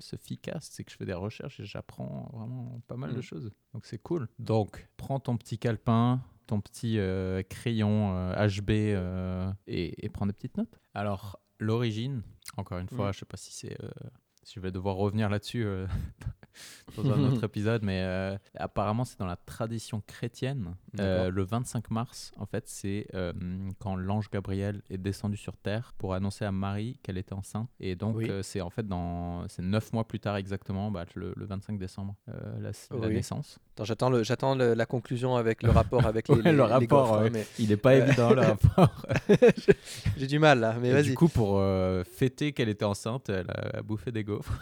[0.00, 3.22] ce Ficast, c'est que je fais des recherches et j'apprends vraiment pas mal de Mm.
[3.22, 3.52] choses.
[3.74, 4.28] Donc c'est cool.
[4.38, 10.26] Donc prends ton petit calepin, ton petit euh, crayon euh, HB euh, et, et prends
[10.26, 10.80] des petites notes.
[10.94, 12.22] Alors l'origine,
[12.56, 13.12] encore une fois, Mm.
[13.12, 13.76] je sais pas si c'est
[14.42, 15.64] si je vais devoir revenir là-dessus
[16.96, 20.74] dans un autre épisode, mais euh, apparemment c'est dans la tradition chrétienne.
[21.00, 23.32] Euh, le 25 mars, en fait, c'est euh,
[23.78, 27.68] quand l'ange Gabriel est descendu sur terre pour annoncer à Marie qu'elle était enceinte.
[27.80, 28.30] Et donc Oui.
[28.42, 32.16] c'est en fait dans c'est neuf mois plus tard exactement, bah, le, le 25 décembre,
[32.26, 33.58] la, naissance.
[33.76, 36.62] Attends, j'attends le, j'attends la conclusion avec le rapport avec les, Ouais, les- le les
[36.62, 37.30] rapport, gaufres, hein, ouais.
[37.30, 39.06] mais Il n'est pas Euh, évident le rapport.
[40.16, 40.76] j'ai du mal là.
[40.80, 41.04] Mais vas-y.
[41.04, 44.56] du coup, pour euh, fêter qu'elle était enceinte, elle a, bouffé des gaufres.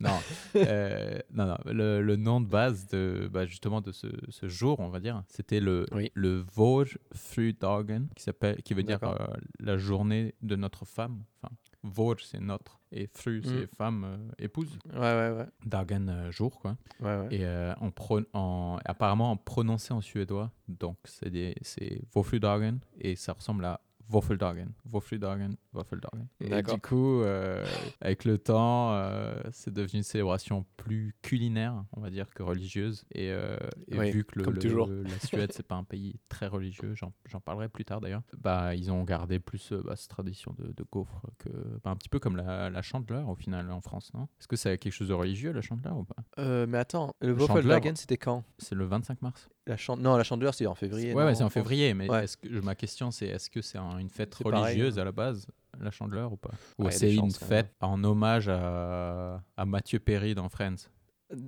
[0.00, 0.18] non,
[0.56, 1.58] euh, non, non.
[1.66, 5.22] Le, le nom de base de bah, justement de ce, ce jour, on va dire,
[5.28, 6.10] c'était le Oui.
[6.14, 9.14] le Vorfrudagen, qui s'appelle, qui veut dire euh,
[9.60, 11.22] la journée de notre femme.
[11.42, 11.52] Enfin,
[11.84, 13.44] Vor c'est notre et Fru Mm.
[13.44, 14.78] c'est femme euh, épouse.
[14.92, 15.46] Ouais, ouais, ouais.
[15.66, 16.76] Dagen euh, jour quoi.
[17.00, 17.28] ouais, ouais.
[17.30, 23.16] Et euh, pro- en, apparemment en prononcé en suédois, donc c'est des- c'est Vorfrudagen et
[23.16, 26.28] ça ressemble à Waffeldagen, Waffeldagen, Waffeldagen.
[26.40, 27.64] Et du coup, euh,
[28.00, 33.04] avec le temps, euh, c'est devenu une célébration plus culinaire, on va dire, que religieuse.
[33.12, 33.56] Et, euh,
[33.88, 34.44] et Oui, vu que le,
[34.86, 38.74] le- la Suède, c'est pas un pays très religieux, j'en parlerai plus tard d'ailleurs, bah,
[38.74, 41.48] ils ont gardé plus bah, cette tradition de, de gaufres, que,
[41.82, 44.24] bah, un petit peu comme la, la chandeleur au final en France, non?
[44.40, 46.66] Est-ce que c'est quelque chose de religieux, la chandeleur ou pas?
[46.66, 47.32] Mais attends, le.
[47.34, 48.44] Waffeldagen, c'était quand?
[48.58, 49.48] C'est le 25 mars.
[49.66, 51.14] La chan- Non, la chandeleur, c'est en février.
[51.14, 52.24] Ouais, ouais, c'est en février, mais Ouais.
[52.24, 55.02] est-ce que, ma question c'est est-ce que c'est un- une fête pareil, religieuse hein.
[55.02, 55.46] à la base,
[55.80, 56.50] la chandeleur ou pas?
[56.78, 60.88] Ou Ouais, c'est une chances, quand fête en hommage à, à Mathieu Perry dans Friends?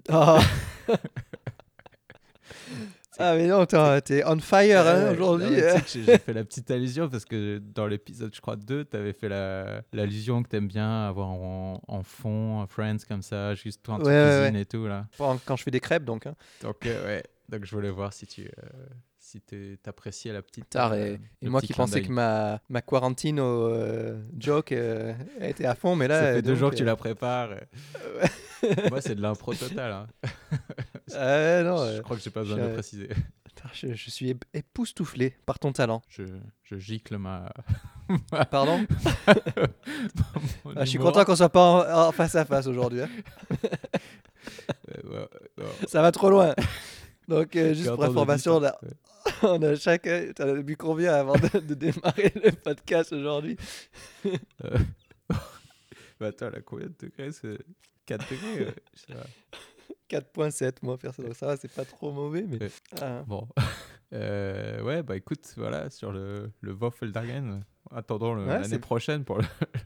[0.08, 0.38] Ah.
[3.16, 5.54] Ah, mais non, t'es on fire hein, aujourd'hui.
[5.86, 9.28] j'ai- fait la petite allusion parce que dans l'épisode, je crois, 2, tu avais fait
[9.28, 13.94] la- l'allusion que t'aimes bien avoir en, en fond, euh, Friends comme ça, juste toi
[13.94, 15.06] en Ouais, ouais, cuisine et tout là.
[15.16, 16.26] Quand quand je fais des crêpes, donc.
[16.26, 16.34] hein.
[16.62, 17.22] Donc, euh, ouais,
[17.54, 18.68] donc je voulais voir si tu euh,
[19.18, 19.40] si
[19.82, 20.68] t'appréciais la petite.
[20.70, 25.64] Tard, euh, et, moi qui pensais que ma, ma quarantine au euh, joke euh, était
[25.64, 26.20] à fond, mais là.
[26.20, 27.50] Ça euh, fait deux jours que tu euh, la prépares.
[28.90, 29.92] Moi, c'est de l'impro total.
[29.92, 30.06] hein.
[31.14, 33.08] euh, non, je euh, crois que j'ai pas besoin de préciser.
[33.74, 36.02] je, je suis ép- époustouflé par ton talent.
[36.08, 36.24] Je,
[36.62, 37.52] je gicle ma.
[38.50, 38.84] Pardon
[40.76, 43.02] Ah, Je suis content qu'on soit pas en, en face à face aujourd'hui.
[43.02, 43.08] hein.
[45.06, 45.26] Euh.
[45.86, 46.54] Ça va trop loin.
[47.28, 48.90] Donc, euh, juste pour information, là, Ouais.
[49.42, 50.30] on a chacun.
[50.34, 53.56] T'as bu combien avant de, de démarrer le podcast aujourd'hui?
[54.26, 54.78] Euh,
[56.20, 57.32] bah attends, la combien de degrés?
[57.32, 57.58] C'est
[58.06, 59.26] 4 degrés ouais, je sais pas.
[60.10, 61.22] 4.7, moi, perso.
[61.22, 62.58] Donc, ça va, c'est pas trop mauvais, mais.
[62.62, 62.70] Ouais.
[63.00, 63.22] Ah.
[63.26, 63.48] Bon.
[64.12, 69.38] Euh, ouais, bah écoute, voilà, sur le, le Waffeldagen, attendons le- Ouais, l'année prochaine pour,
[69.38, 69.78] le, euh,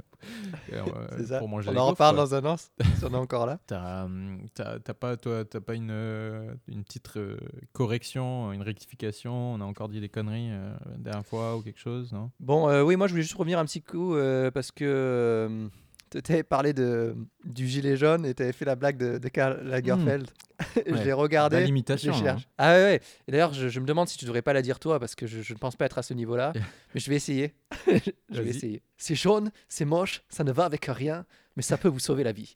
[1.27, 1.39] ça.
[1.39, 2.25] pour manger On en gaufres, reparle quoi.
[2.27, 3.59] dans un an si on est encore là.
[3.67, 7.37] T'as hum, t'as- pas, toi, t'as pas une, euh, une petite euh,
[7.73, 9.55] correction, une rectification?
[9.55, 12.31] On a encore dit des conneries euh, la dernière fois ou quelque chose, non?
[12.41, 15.69] Bon, euh, oui, moi je voulais juste revenir un petit coup euh, parce que euh,
[16.11, 19.29] tu avais parlé de, du gilet jaune et tu avais fait la blague de, de
[19.29, 20.29] Karl Lagerfeld.
[20.87, 21.05] je Ouais.
[21.05, 21.57] l'ai regardé.
[21.57, 22.37] Belle imitation, je hein.
[22.59, 23.01] Ah ouais, ouais.
[23.29, 25.27] Et d'ailleurs, je, je me demande si tu devrais pas la dire toi parce que
[25.27, 26.53] je, je ne pense pas être à ce niveau-là.
[26.95, 27.55] mais je vais essayer.
[28.31, 28.83] je vais essayer.
[28.97, 31.25] C'est jaune, c'est moche, ça ne va avec rien,
[31.57, 32.55] mais ça peut vous sauver la vie.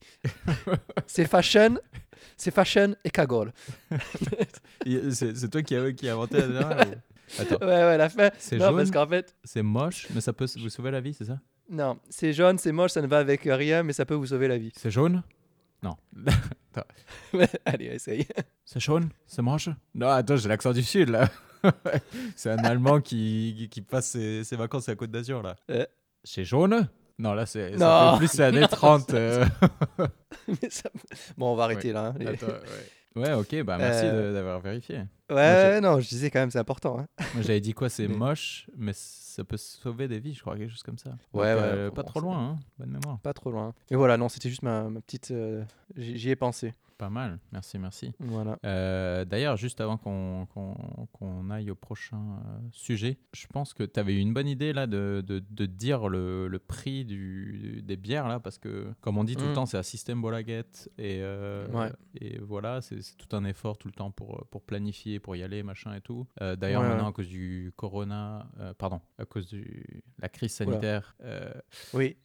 [1.07, 1.77] c'est fashion,
[2.37, 3.53] c'est fashion et cagole.
[5.11, 6.95] C'est toi qui as qui a inventé la dernière
[7.39, 8.29] Attends, Ouais, ouais, la fin.
[8.37, 11.25] c'est jaune, parce qu'en fait, c'est moche, mais ça peut vous sauver la vie, c'est
[11.25, 11.39] ça?
[11.69, 14.47] Non, c'est jaune, c'est moche, ça ne va avec rien, mais ça peut vous sauver
[14.47, 14.71] la vie.
[14.75, 15.23] C'est jaune?
[15.81, 15.95] Non.
[17.65, 18.25] Allez, essaye.
[18.65, 19.09] C'est jaune?
[19.25, 19.69] C'est moche?
[19.93, 21.29] Non, attends, j'ai l'accent du sud là.
[22.35, 25.55] c'est un Allemand qui, qui, passe ses, ses vacances à la Côte d'Azur là.
[25.69, 25.85] Euh.
[26.23, 26.87] C'est jaune?
[27.19, 28.17] Non, là, c'est Non.
[28.17, 29.13] plus les années 30.
[29.13, 29.45] euh.
[30.69, 30.89] Ça-
[31.37, 32.07] Bon, on va arrêter là.
[32.07, 32.15] hein.
[32.17, 32.89] Les- Attends, ouais.
[33.15, 35.01] Ouais, ok, bah merci Euh, d'avoir vérifié.
[35.29, 36.99] Ouais, non, je disais quand même, c'est important.
[36.99, 37.05] hein.
[37.33, 40.57] Moi, j'avais dit quoi C'est Mais- moche, mais ça peut sauver des vies, je crois,
[40.57, 41.09] quelque chose comme ça.
[41.11, 42.59] Donc, Ouais, ouais, euh, pas trop loin, hein.
[42.79, 43.19] bonne mémoire.
[43.19, 43.73] Pas trop loin.
[43.91, 45.31] Mais voilà, non, c'était juste ma, ma petite.
[45.31, 45.63] euh,
[45.95, 46.73] j'y ai pensé.
[47.03, 48.13] Pas mal, merci, merci.
[48.19, 48.57] Voilà.
[48.63, 53.83] Euh, D'ailleurs, juste avant qu'on qu'on- qu'on aille au prochain euh, sujet, je pense que
[53.83, 57.81] tu avais eu une bonne idée là de, de, de dire le, le prix du,
[57.83, 59.55] des bières là, parce que comme on dit tout le Mm.
[59.55, 61.91] temps, c'est un système Bolaguette et, euh, Ouais.
[62.21, 65.61] et voilà, c'est tout un effort tout le temps pour, pour planifier, pour y aller,
[65.61, 66.25] machin et tout.
[66.39, 69.61] D'ailleurs, Ouais, maintenant à cause du corona, pardon, à cause de
[70.19, 71.17] la crise sanitaire,
[71.93, 72.15] Oui.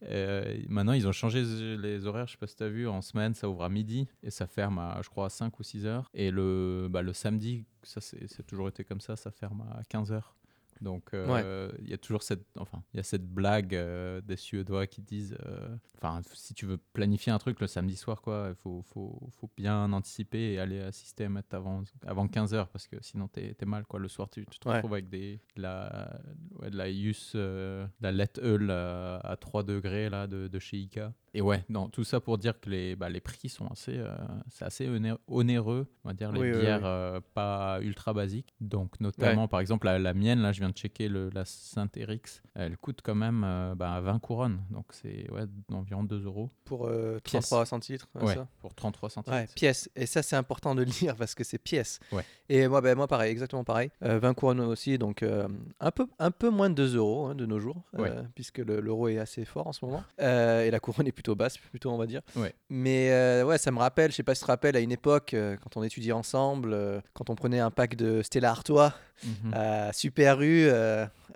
[0.69, 1.43] maintenant, ils ont changé
[1.77, 2.27] les horaires.
[2.27, 2.87] Je sais pas si tu as vu.
[2.87, 5.63] En semaine, ça ouvre à midi et ça ferme à, je crois, à 5 ou
[5.63, 6.09] 6 heures.
[6.13, 10.11] Et le, bah, le samedi, ça c'est toujours été comme ça, ça ferme à 15
[10.11, 10.35] heures.
[10.81, 14.37] Donc, euh, il y a toujours cette, enfin, il y a cette blague euh, des
[14.37, 18.45] Suédois qui disent, euh, enfin, si tu veux planifier un truc le samedi soir, quoi,
[18.51, 22.69] il faut, faut, faut bien anticiper et aller assister à mettre avant, avant 15 heures
[22.69, 23.99] parce que sinon t'es es mal, quoi.
[23.99, 24.75] Le soir, tu, tu te Ouais.
[24.75, 26.17] retrouves avec des, de la,
[26.61, 30.59] ouais, de la Yus, de la Let Eul à, à 3 degrés là de, de
[30.59, 31.13] chez Ika.
[31.33, 34.15] Et ouais, non, tout ça pour dire que les, bah, les prix sont assez, euh,
[34.49, 36.83] c'est assez oné- onéreux, on va dire, les Oui, bières oui.
[36.85, 38.55] euh, pas ultra basiques.
[38.61, 42.41] Donc, notamment, par exemple, la, la mienne, là, je viens de checker le, la Saint-Érix,
[42.55, 44.61] elle coûte quand même euh, bah, 20 couronnes.
[44.71, 46.49] Donc, c'est ouais, environ 2 euros.
[46.65, 47.49] Pour euh, Pièce.
[47.49, 48.07] 33 centilitres.
[48.15, 49.41] hein, Ouais, ça pour 33 centilitres.
[49.41, 49.89] Ouais, pièce.
[49.95, 51.99] Et ça, c'est important de le dire parce que c'est pièce.
[52.11, 52.23] Ouais.
[52.49, 53.91] Et moi, ben, moi pareil, exactement pareil.
[54.03, 55.47] Euh, 20 couronnes aussi, donc euh,
[55.79, 58.79] un, peu, un peu moins de 2 euros hein, de nos jours, euh, puisque le-
[58.81, 60.03] l'euro est assez fort en ce moment.
[60.19, 62.21] Euh, et la couronne est plutôt basse, plutôt, on va dire.
[62.37, 62.53] Ouais.
[62.69, 64.93] Mais euh, ouais, ça me rappelle, je sais pas si tu te rappelles, à une
[64.93, 68.93] époque, euh, quand on étudiait ensemble, euh, quand on prenait un pack de Stella Artois
[69.25, 69.53] Mhm.
[69.53, 70.69] à Super U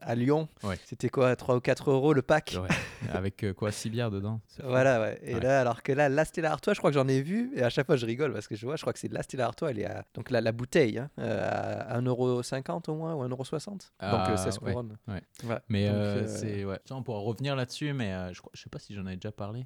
[0.02, 0.78] à Lyon, Ouais.
[0.86, 2.68] c'était quoi, 3 ou 4 euros le pack Ouais.
[3.14, 4.40] Avec euh, quoi 6 bières dedans.
[4.64, 5.20] Voilà, ouais.
[5.24, 7.64] Et là, alors que là, la Stella Artois, je crois que j'en ai vu, et
[7.64, 9.46] à chaque fois je rigole parce que je vois, je crois que c'est la Stella
[9.46, 13.24] Artois, elle est à, donc la, la bouteille, hein, euh, à 1,50€ au moins, ou
[13.28, 13.70] 1,60€.
[13.70, 14.98] donc Ah, euh, 16 ouais, couronnes.
[15.08, 15.22] ouais.
[15.46, 15.58] Ouais.
[15.70, 16.80] Mais Donc, euh, c'est ouais.
[16.92, 19.66] On pourra revenir là-dessus, mais je, crois, je sais pas si j'en avais déjà parlé.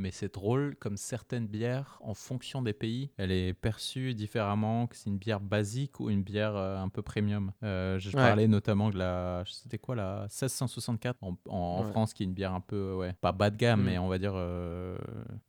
[0.00, 4.96] Mais c'est drôle, comme certaines bières, en fonction des pays, elle est perçue différemment, que
[4.96, 7.52] c'est une bière basique ou une bière euh, un peu premium.
[7.62, 8.14] Euh, je Ouais.
[8.14, 11.90] parlais notamment de la, c'était quoi la 1664 en, en- en Ouais.
[11.90, 13.84] France, qui est une bière un peu, ouais, pas bas de gamme, Mm.
[13.84, 14.96] mais on va dire, euh,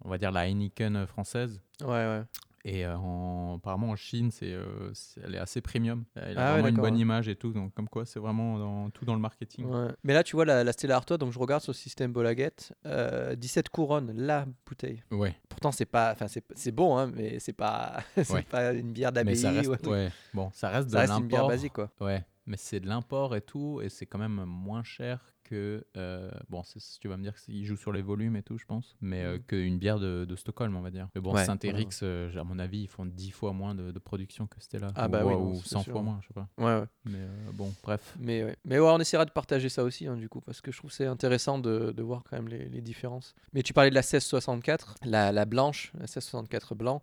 [0.04, 1.62] on va dire la Heineken française.
[1.82, 2.24] Ouais, ouais.
[2.64, 6.04] Et euh, en- apparemment en Chine, c'est, euh, c'est- elle est assez premium.
[6.16, 7.52] Elle a Ah ouais, vraiment une bonne image et tout.
[7.54, 9.66] Donc comme quoi, c'est vraiment dans- tout dans le marketing.
[9.66, 9.88] Ouais.
[10.04, 12.74] Mais là, tu vois, la, la Stella Artois, donc je regarde sur le système Bolaguette,
[12.86, 15.04] euh, 17 couronnes, la bouteille.
[15.10, 15.36] Ouais.
[15.50, 18.44] Pourtant, c'est pas, enfin, c'est c'est bon, hein, mais c'est pas, c'est Ouais.
[18.44, 19.38] pas une bière Mais d'abbaye.
[19.38, 20.12] ça reste, ou ouais.
[20.34, 21.90] Bon, ça reste Ça de reste une bière basique, quoi.
[22.00, 25.86] Ouais, mais c'est de l'import et tout, et c'est quand même moins cher que.
[25.98, 26.64] euh, bon,
[27.00, 29.34] tu vas me dire qu'il joue sur les volumes et tout, je pense, mais euh,
[29.34, 29.44] Mhm.
[29.44, 31.08] qu'une bière de, de Stockholm, on va dire.
[31.16, 34.48] Mais bon, Ouais, Saint-Érix, à mon avis, ils font 10 fois moins de, de production
[34.48, 34.88] que Stella.
[34.96, 35.92] Ah ou, bah oui, ou c'est 100 sûr.
[35.94, 36.48] fois moins, je sais pas.
[36.58, 36.86] Ouais, ouais.
[37.06, 38.16] Mais euh, bon, bref.
[38.20, 40.78] Mais, mais ouais, on essaiera de partager ça aussi, hein, du coup, parce que je
[40.78, 43.34] trouve c'est intéressant de, de voir quand même les, les différences.
[43.54, 47.02] Mais tu parlais de la 1664, la, la blanche, la 1664 blanc,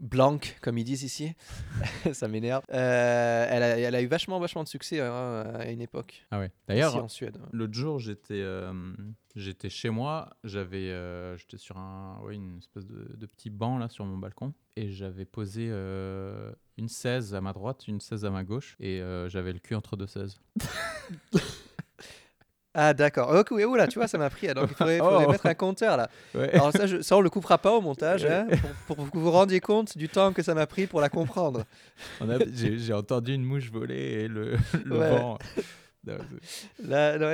[0.00, 1.32] blanc, comme ils disent ici,
[2.12, 2.62] ça m'énerve.
[2.72, 6.38] Euh, elle, a, elle a eu vachement, vachement de succès hein, à une époque, Ah
[6.40, 6.50] ouais.
[6.68, 7.38] D'ailleurs, en Suède.
[7.52, 8.72] L'autre jour, j'étais euh,
[9.36, 13.78] j'étais chez moi, j'avais euh, j'étais sur un ouais, une espèce de, de petit banc
[13.78, 18.24] là sur mon balcon et j'avais posé euh, une 16 à ma droite, une 16
[18.24, 20.40] à ma gauche et j'avais le cul entre deux 16.
[22.76, 25.30] Ah d'accord, ok, oui, oula, tu vois, ça m'a pris, donc il faudrait, faudrait Oh.
[25.30, 26.10] mettre un compteur là.
[26.34, 26.52] Ouais.
[26.54, 28.48] Alors ça, je- ça on le coupera pas au montage, hein,
[28.88, 31.08] pour, pour que vous vous rendiez compte du temps que ça m'a pris pour la
[31.08, 31.62] comprendre.
[32.52, 35.10] J'ai j'ai entendu une mouche voler et le, le Ouais.
[35.18, 35.38] vent.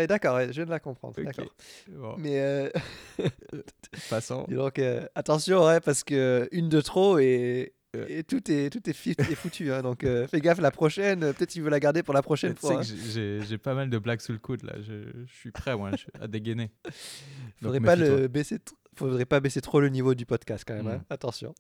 [0.06, 1.14] D'accord, je viens de la comprendre.
[1.18, 1.24] Ok.
[1.24, 1.46] D'accord.
[1.88, 2.70] bon, Mais euh,
[4.11, 4.44] passons.
[4.48, 8.06] donc, euh, attention, ouais, parce que une de trop et, Euh.
[8.09, 9.72] et tout est tout est, fi- est foutu.
[9.72, 11.20] hein, donc euh, fais gaffe la prochaine.
[11.33, 12.83] Peut-être il veut la garder pour la prochaine Tu sais fois.
[12.83, 13.44] que hein.
[13.48, 14.74] j'ai- pas mal de blagues sous le coude là.
[14.80, 16.70] Je, je suis prêt moi, à dégainer.
[17.61, 18.59] Faudrait Donc, pas le baisser.
[18.94, 20.87] Faudrait pas baisser trop le niveau du podcast quand même.
[20.87, 20.90] Mm.
[20.90, 21.52] hein, Attention.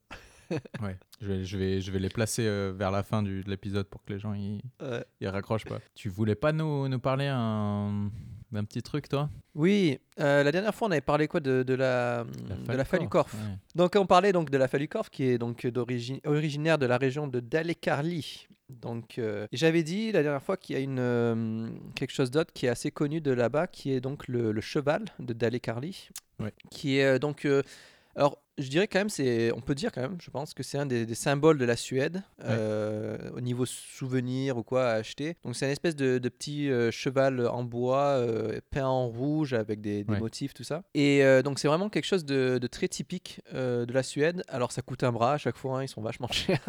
[0.82, 3.50] Ouais, je vais, je vais, je vais les placer euh, vers la fin du, de
[3.50, 5.28] l'épisode pour que les gens ils, Ouais.
[5.28, 5.80] raccrochent pas.
[5.94, 8.10] Tu voulais pas nous, nous parler un-
[8.52, 9.30] d'un petit truc toi?
[9.54, 13.32] Oui, euh, la dernière fois on avait parlé quoi de, de la de la Falukorf.
[13.34, 13.40] Ouais.
[13.76, 17.28] Donc on parlait donc de la Falukorf qui est donc d'origine originaire de la région
[17.28, 18.48] de Dalekarli.
[18.68, 22.52] Donc euh, j'avais dit la dernière fois qu'il y a une euh, quelque chose d'autre
[22.52, 26.08] qui est assez connu de là-bas qui est donc le, le cheval de Dalekarli.
[26.40, 26.52] Ouais.
[26.70, 27.62] Qui est euh, donc euh,
[28.16, 30.78] alors je dirais quand même, c'est, on peut dire quand même, je pense que c'est
[30.78, 35.36] un des, des symboles de la Suède euh, au niveau souvenir ou quoi à acheter.
[35.44, 39.52] Donc c'est une espèce de, de petit euh, cheval en bois euh, peint en rouge
[39.54, 40.18] avec des, des Ouais.
[40.18, 40.82] motifs, tout ça.
[40.94, 44.42] Et donc c'est vraiment quelque chose de, de très typique de la Suède.
[44.48, 46.60] Alors ça coûte un bras à chaque fois, hein, ils sont vachement chers.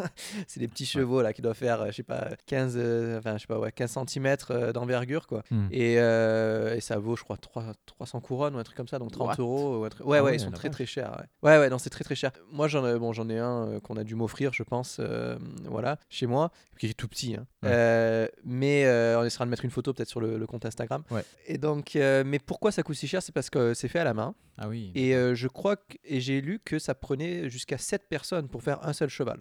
[0.46, 3.42] c'est des petits chevaux là qui doivent faire, je sais pas, 15, euh, enfin, je
[3.42, 4.36] sais pas, ouais, 15 cm
[4.72, 5.42] d'envergure quoi.
[5.50, 5.66] Hmm.
[5.72, 9.10] Et, et ça vaut, je crois, 3, 300 couronnes ou un truc comme ça, donc
[9.12, 9.34] 30 What?
[9.38, 9.78] euros.
[9.80, 11.22] ou un truc- Ouais, Ah ouais, ouais, ils sont très très chers.
[11.42, 12.30] Ouais, ouais, non, c'est très très cher.
[12.50, 15.36] Moi, j'en ai, bon, j'en ai un euh, qu'on a dû m'offrir, je pense, euh,
[15.64, 17.34] voilà, chez moi, qui est tout petit.
[17.34, 17.46] hein.
[17.62, 17.68] Ouais.
[17.72, 21.02] Euh, mais euh, on essaiera de mettre une photo peut-être sur le, le compte Instagram.
[21.10, 21.24] Ouais.
[21.46, 23.22] Et donc, euh, mais pourquoi ça coûte si cher?
[23.22, 24.34] C'est parce que c'est fait à la main.
[24.58, 24.92] Ah oui.
[24.94, 28.62] Et euh, je crois que, et j'ai lu que ça prenait jusqu'à 7 personnes pour
[28.62, 29.40] faire un seul cheval.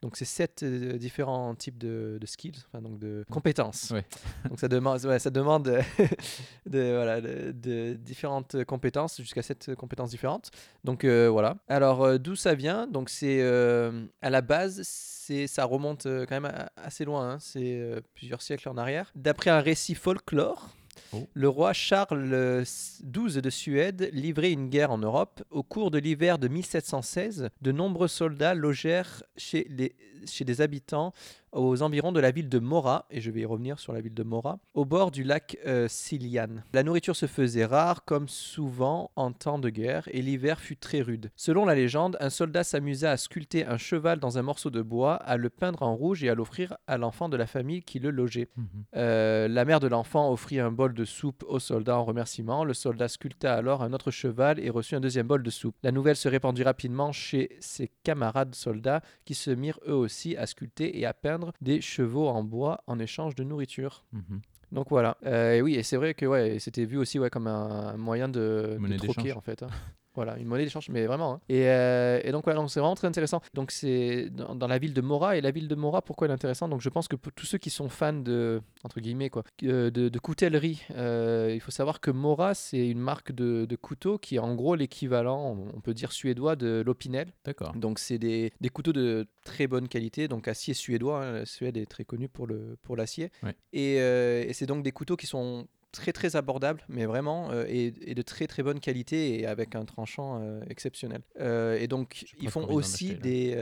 [0.00, 3.90] Donc c'est sept euh, différents types de, de skills, enfin donc de compétences.
[3.90, 4.04] Ouais.
[4.48, 5.64] donc ça demande, ouais, ça demande
[6.66, 10.50] de, voilà, de, de différentes compétences, jusqu'à sept compétences différentes.
[10.84, 11.56] Donc euh, voilà.
[11.68, 12.86] Alors euh, d'où ça vient?
[12.86, 13.42] Donc c'est
[14.22, 17.32] à la base, c'est ça remonte quand même assez loin.
[17.32, 17.38] hein.
[17.40, 19.12] C'est plusieurs siècles en arrière.
[19.14, 20.70] D'après un récit folklore.
[21.12, 21.26] Oh.
[21.32, 25.42] Le roi Charles XII de Suède livrait une guerre en Europe.
[25.50, 29.94] Au cours de l'hiver de 1716, de nombreux soldats logèrent chez, les,
[30.26, 31.12] chez des habitants
[31.52, 34.14] aux environs de la ville de Mora, et je vais y revenir sur la ville
[34.14, 36.64] de Mora, au bord du lac euh, Siliane.
[36.72, 41.00] La nourriture se faisait rare, comme souvent en temps de guerre, et l'hiver fut très
[41.00, 41.30] rude.
[41.36, 45.14] Selon la légende, un soldat s'amusa à sculpter un cheval dans un morceau de bois,
[45.14, 48.10] à le peindre en rouge et à l'offrir à l'enfant de la famille qui le
[48.10, 48.48] logeait.
[48.56, 48.66] Mhm.
[48.96, 52.64] Euh, la mère de l'enfant offrit un bol de soupe au soldat en remerciement.
[52.64, 55.76] Le soldat sculpta alors un autre cheval et reçut un deuxième bol de soupe.
[55.82, 60.46] La nouvelle se répandit rapidement chez ses camarades soldats qui se mirent eux aussi à
[60.46, 64.04] sculpter et à peindre des chevaux en bois en échange de nourriture.
[64.12, 64.40] Mhm.
[64.72, 65.16] Donc voilà.
[65.26, 68.28] Euh, et oui, et c'est vrai que ouais, c'était vu aussi ouais, comme un moyen
[68.28, 69.62] de, de troquer en fait.
[69.62, 69.68] hein.
[70.22, 71.32] Voilà, une monnaie d'échange, mais vraiment.
[71.32, 71.40] hein.
[71.48, 73.40] Et, euh, et donc, voilà, donc c'est vraiment très intéressant.
[73.54, 75.38] Donc, c'est dans, dans la ville de Mora.
[75.38, 76.68] Et la ville de Mora, pourquoi elle est intéressante?
[76.68, 79.90] Donc, je pense que pour tous ceux qui sont fans de, entre guillemets, quoi, euh,
[79.90, 84.18] de, de coutellerie, euh, il faut savoir que Mora, c'est une marque de, de couteaux
[84.18, 87.28] qui est en gros l'équivalent, on on peut dire suédois, de l'Opinel.
[87.46, 87.72] D'accord.
[87.74, 91.24] Donc, c'est des, des couteaux de très bonne qualité, donc acier suédois.
[91.24, 93.30] hein, La Suède est très connue pour le pour l'acier.
[93.42, 93.54] Ouais.
[93.72, 97.64] Et, euh, et c'est donc des couteaux qui sont très très abordables, mais vraiment, euh,
[97.68, 101.20] et, et de très très bonne qualité et avec un tranchant euh, exceptionnel.
[101.40, 103.56] Euh, et donc, J'ai ils font aussi acheter, des.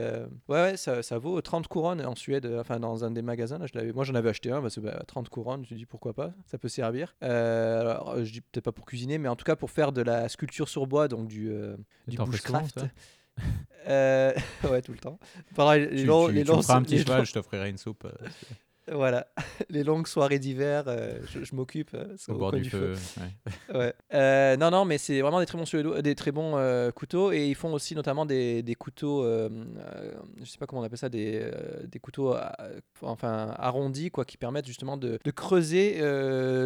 [0.47, 3.57] Ouais, ouais, ça, ça vaut 30 couronnes en Suède, enfin dans un des magasins.
[3.57, 5.77] Là, je l'avais- Moi, j'en avais acheté un, parce que bah, 30 couronnes, je me
[5.79, 7.15] dis pourquoi pas, ça peut servir.
[7.21, 10.29] Alors, je dis peut-être pas pour cuisiner, mais en tout cas pour faire de la
[10.29, 11.51] sculpture sur bois, donc du,
[12.07, 12.79] du bushcraft.
[13.87, 15.19] ouais, tout le temps.
[15.55, 17.69] Pareil, les Tu, longs- tu- les tu me feras un petit les cheval, je t'offrirai
[17.69, 18.05] une soupe
[18.91, 19.27] Voilà,
[19.69, 22.93] les longues soirées d'hiver, euh, je, je m'occupe euh, au bord du feu.
[23.69, 23.75] ouais.
[23.77, 23.93] Ouais.
[24.13, 27.55] Euh, non, non, mais c'est vraiment des très bons, des très bons couteaux et ils
[27.55, 31.49] font aussi notamment des, des couteaux, je sais pas comment on appelle ça, des,
[31.87, 32.35] des couteaux
[33.01, 35.95] enfin arrondis quoi, qui permettent justement de, de creuser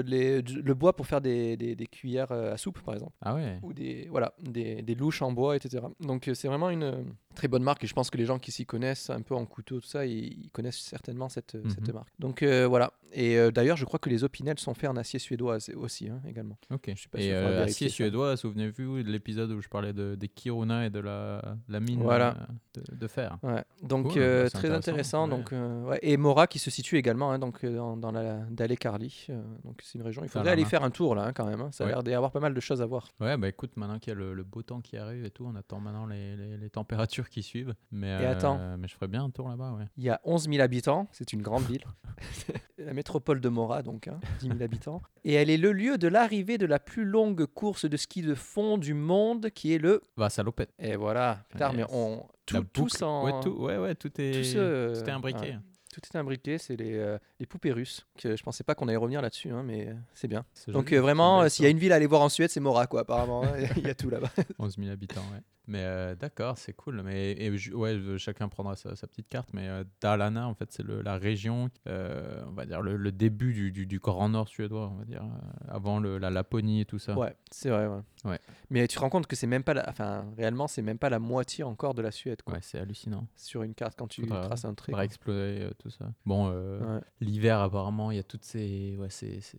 [0.06, 3.60] les, le bois pour faire des, des, des cuillères à soupe par exemple Ah ouais.
[3.64, 5.84] ou des voilà des, des louches en bois etc.
[6.00, 7.06] Donc c'est vraiment une
[7.36, 9.46] très bonne marque et je pense que les gens qui s'y connaissent un peu en
[9.46, 11.94] couteau tout ça ils, ils connaissent certainement cette, cette Mhm.
[11.94, 12.13] marque.
[12.20, 15.20] Donc euh, voilà et euh, d'ailleurs je crois que les opinels sont faits en acier
[15.20, 16.58] suédois aussi hein, également.
[16.72, 16.92] Ok.
[16.96, 17.96] suis pas et sûr, euh, acier ça.
[17.96, 22.02] suédois, souvenez-vous de l'épisode où je parlais de, des Kiruna et de la, la mine
[22.02, 22.36] Voilà.
[22.76, 23.38] euh, de, de fer.
[23.44, 23.64] Ouais.
[23.84, 24.14] Donc Cool,
[24.52, 25.24] très intéressant, intéressant.
[25.26, 25.30] ouais.
[25.30, 25.54] Donc
[25.90, 26.00] ouais.
[26.02, 29.28] et Mora qui se situe également hein, donc dans, dans la Dale Carli.
[29.30, 30.24] euh, donc c'est une région.
[30.24, 31.72] Il faudrait aller faire un tour là hein, quand même.
[31.72, 33.10] Ça a l'air d'y avoir pas mal de choses à voir.
[33.20, 35.46] Ouais, bah écoute, maintenant qu'il y a le, le beau temps qui arrive et tout,
[35.46, 37.76] on attend maintenant les, les, les températures qui suivent.
[37.92, 38.60] Mais, Et attends.
[38.80, 39.86] mais je ferais bien un tour là-bas, ouais.
[39.98, 41.08] Il y a 11 000 habitants.
[41.12, 41.84] C'est une grande ville.
[42.78, 45.02] la métropole de Mora donc hein, 10 000 habitants.
[45.24, 48.36] Et elle est le lieu de l'arrivée de la plus longue course de ski de
[48.36, 50.02] fond du monde qui est le.
[50.18, 50.72] Va, salopette.
[50.80, 51.46] Et voilà.
[51.50, 51.88] Putain, mais Yes.
[51.92, 55.58] on La tout, tout Ouais, tout, ouais, ouais, tout est, tout est imbriqué.
[55.94, 58.08] Tout est imbriqué, c'est les, euh, les poupées russes.
[58.18, 60.44] Que je pensais pas qu'on allait revenir là-dessus, hein, mais euh, c'est bien.
[60.70, 62.88] Donc euh, vraiment, s'il y a une ville à aller voir en Suède, c'est Mora,
[62.88, 63.44] quoi, apparemment.
[63.44, 63.54] hein.
[63.78, 64.30] Il y a tout là-bas.
[64.36, 64.68] belle histoire.
[64.68, 65.42] 11 000 habitants, ouais.
[65.68, 67.02] Mais euh, d'accord, c'est cool.
[67.04, 69.50] Mais et, ouais, chacun prendra sa, sa petite carte.
[69.54, 73.54] Mais euh, Dalarna, en fait, c'est la région, euh, on va dire, le, le début
[73.54, 76.86] du, du, du Grand Nord suédois, on va dire, euh, avant le, la Laponie et
[76.86, 77.18] tout ça.
[77.18, 77.88] Ouais, c'est vrai.
[77.88, 78.02] Ouais.
[78.26, 78.40] Ouais.
[78.70, 79.90] Mais tu te rends compte que c'est même pas, la...
[79.90, 82.56] enfin, réellement, c'est même pas la moitié encore de la Suède, quoi.
[82.56, 83.28] Ouais, c'est hallucinant.
[83.36, 84.92] Sur une carte quand tu Faudra- traces un trait.
[84.94, 85.04] Quoi.
[85.06, 86.12] explorer euh, tout ça.
[86.26, 87.00] Bon, Ouais.
[87.22, 89.58] l'hiver, apparemment, il y a toutes ces, ouais, ces, ces,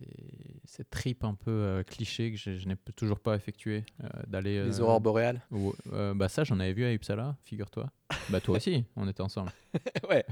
[0.65, 3.83] ces tripes un peu clichés que je, je n'ai toujours pas effectuées.
[4.27, 4.63] d'aller.
[4.65, 5.41] Les aurores boréales.
[5.95, 7.89] Euh, bah, ça, j'en avais vu à Uppsala, figure-toi.
[8.29, 9.51] Bah, toi aussi, on était ensemble.
[10.09, 10.23] ouais.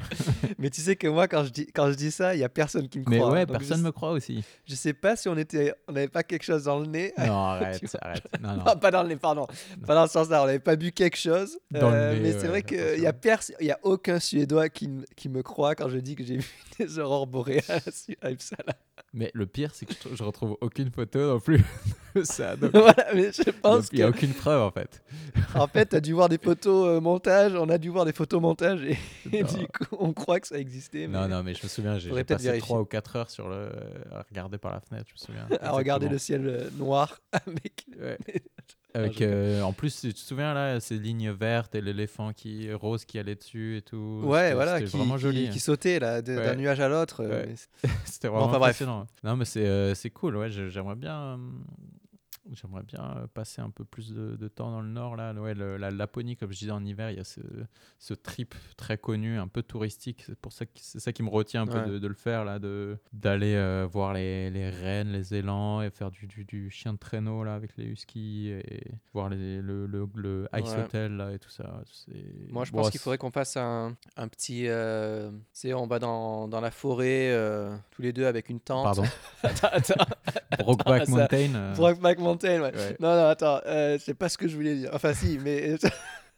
[0.60, 2.50] Mais tu sais que moi, quand je dis, quand je dis ça, il y a
[2.50, 3.32] personne qui me Mais croit.
[3.32, 4.44] ouais, Donc, personne je, me croit aussi.
[4.66, 7.14] je sais pas si on était, on n'avait pas quelque chose dans le nez.
[7.18, 8.28] Non, arrête, arrête.
[8.42, 8.64] Non, non.
[8.66, 9.48] Non, pas dans le nez, pardon.
[9.86, 10.44] Pas dans ce sens-là.
[10.44, 11.58] On n'avait pas bu quelque chose.
[11.76, 14.70] Euh, le nez, mais c'est ouais, vrai qu'il n'y a, pers- y a aucun Suédois
[14.70, 17.64] qui, qui me croit quand je dis que j'ai vu des aurores boréales
[18.22, 18.74] à Uppsala.
[19.14, 21.64] Mais le pire, c'est que je, je retrouve aucune photo non plus
[22.16, 22.56] de ça.
[22.56, 25.04] Donc, voilà, mais je il pense n'y a, que, aucune preuve en fait.
[25.54, 27.54] en fait, tu as dû voir des photos euh, montage.
[27.54, 31.08] On a dû voir des photos montage et, du coup, on croit que ça existait.
[31.08, 32.68] Mais Non, non, mais je me souviens, j'ai passé vérifier.
[32.68, 33.70] 3 ou 4 heures sur le...
[34.12, 35.48] à regarder par la fenêtre, je me souviens.
[35.62, 37.86] à regarder le ciel euh, noir avec.
[38.00, 38.18] Ouais.
[38.96, 42.72] Avec, je euh, en plus, tu te souviens là, ces lignes vertes et l'éléphant qui
[42.74, 44.22] rose qui allait dessus et tout.
[44.24, 45.48] Ouais, voilà, qui, vraiment qui- joli.
[45.48, 45.50] hein.
[45.52, 46.56] qui sautait là, d'un Ouais.
[46.56, 47.22] nuage à l'autre.
[47.24, 47.56] euh, Ouais.
[48.06, 48.82] C'était vraiment enfin, bref.
[49.24, 50.38] Non, mais c'est euh, cool.
[50.38, 51.40] Ouais, j'aimerais bien.
[52.46, 55.34] Euh, J'aimerais bien euh, passer un peu plus de, de temps dans le nord là.
[55.34, 57.42] Ouais, le- la Laponie, comme je disais en hiver, il y a ce,
[58.00, 60.24] ce trip très connu, un peu touristique.
[60.26, 61.84] C'est pour ça que c'est ça qui me retient un Ouais.
[61.84, 65.82] peu de, de le faire là, de d'aller euh, voir les, les rennes, les élans
[65.82, 69.62] et faire du, du, du chien de traîneau là avec les huskies et voir les,
[69.62, 70.84] le, le, le ice Ouais.
[70.84, 71.82] hotel là et tout ça.
[71.92, 72.12] C'est-
[72.52, 74.68] Moi, je Bon, pense qu'il c'est- faudrait qu'on fasse un, un petit.
[74.68, 78.60] euh, tu sais, on va dans, dans la forêt euh, tous les deux avec une
[78.60, 78.84] tente.
[78.84, 79.04] Pardon.
[79.44, 80.06] attends, attends.
[80.60, 81.56] Brokeback ça- Mountain.
[81.56, 82.60] euh, Brokeback Mountain, ouais.
[82.62, 82.96] ouais.
[83.00, 84.90] Non, non, attends, euh, c'est pas ce que je voulais dire.
[84.94, 85.76] Enfin, si, mais.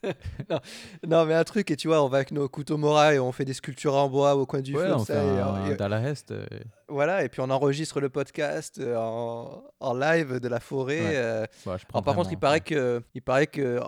[0.50, 0.60] non,
[1.08, 3.32] non, mais un truc, et tu vois, on va avec nos couteaux Mora et on
[3.32, 4.94] fait des sculptures en bois au coin du Ouais, feu.
[4.94, 6.46] on ça, fait et, un, et- un euh,
[6.88, 11.00] voilà, et puis on enregistre le podcast euh, en, en live de la forêt.
[11.02, 11.12] Ouais.
[11.16, 13.80] euh, bah, je Alors, par contre, il paraît que, il paraît que euh,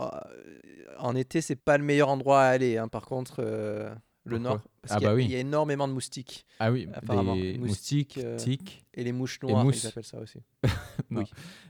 [0.97, 2.77] en été, c'est pas le meilleur endroit à aller.
[2.77, 2.87] hein.
[2.87, 3.89] Par contre, euh,
[4.25, 5.25] le Pourquoi nord, parce Ah qu'il y a- bah oui.
[5.25, 6.45] il y a énormément de moustiques.
[6.59, 8.83] Ah oui, apparemment, des moustiques, euh, tiques.
[8.93, 9.83] Et les mouches noires, mousses.
[9.83, 10.39] ils appellent ça aussi.
[11.11, 11.21] Non.
[11.21, 11.27] oui.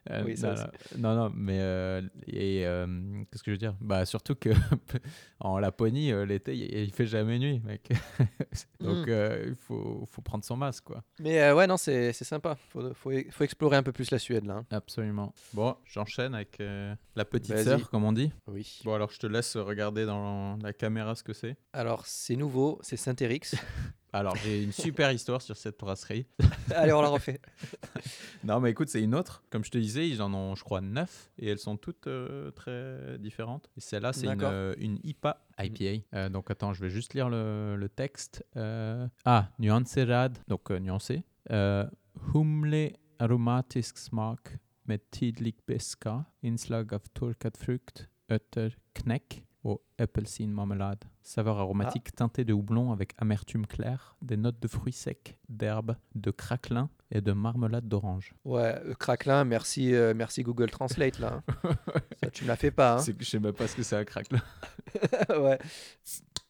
[0.09, 2.87] Euh, Oui, ça non, non, non, non, mais euh, et euh,
[3.29, 3.75] qu'est-ce que je veux dire?
[3.81, 4.49] Bah surtout que
[5.41, 7.89] en Laponie, l'été, il, il fait jamais nuit, mec.
[8.79, 9.09] Donc Mm.
[9.09, 11.03] euh, il faut, faut prendre son masque, quoi.
[11.19, 12.55] Mais ouais, non, c'est sympa.
[12.69, 14.55] Faut, faut, faut explorer un peu plus la Suède, là.
[14.59, 14.65] hein.
[14.71, 15.33] Absolument.
[15.53, 18.31] Bon, j'enchaîne avec la petite sœur, comme on dit.
[18.47, 18.79] Oui.
[18.85, 21.57] Bon, alors je te laisse regarder dans la caméra ce que c'est.
[21.73, 23.55] Alors, c'est nouveau, c'est Saint-Érix.
[24.13, 26.25] Alors j'ai une super histoire sur cette brasserie.
[26.75, 27.39] Allez, on la refait.
[28.43, 29.43] Non, mais écoute, c'est une autre.
[29.49, 32.51] Comme je te disais, ils en ont, je crois, neuf et elles sont toutes euh,
[32.51, 33.69] très différentes.
[33.75, 35.41] Et celle-là, c'est une, euh, une IPA.
[35.59, 36.05] IPA.
[36.13, 38.45] Euh, donc attends, je vais juste lire le, le texte.
[39.25, 41.23] Ah, nuancerad, donc nuancé.
[41.49, 51.07] Humle aromatisk smak med tydlig beska, inslag av torkad frukt, ötter, knäck och apelsinmarmelade.
[51.23, 56.31] Saveur aromatique teintée de houblon avec amertume claire, des notes de fruits secs, d'herbes, de
[56.31, 58.33] craquelin et de marmelade d'orange.
[58.45, 61.41] Ouais, euh, craquelin, merci, euh, merci Google Translate, là.
[61.63, 61.73] hein.
[62.23, 63.03] Ça, tu me la fais pas, hein.
[63.19, 64.41] Je sais même pas ce que c'est un craquelin.
[65.29, 65.59] ouais.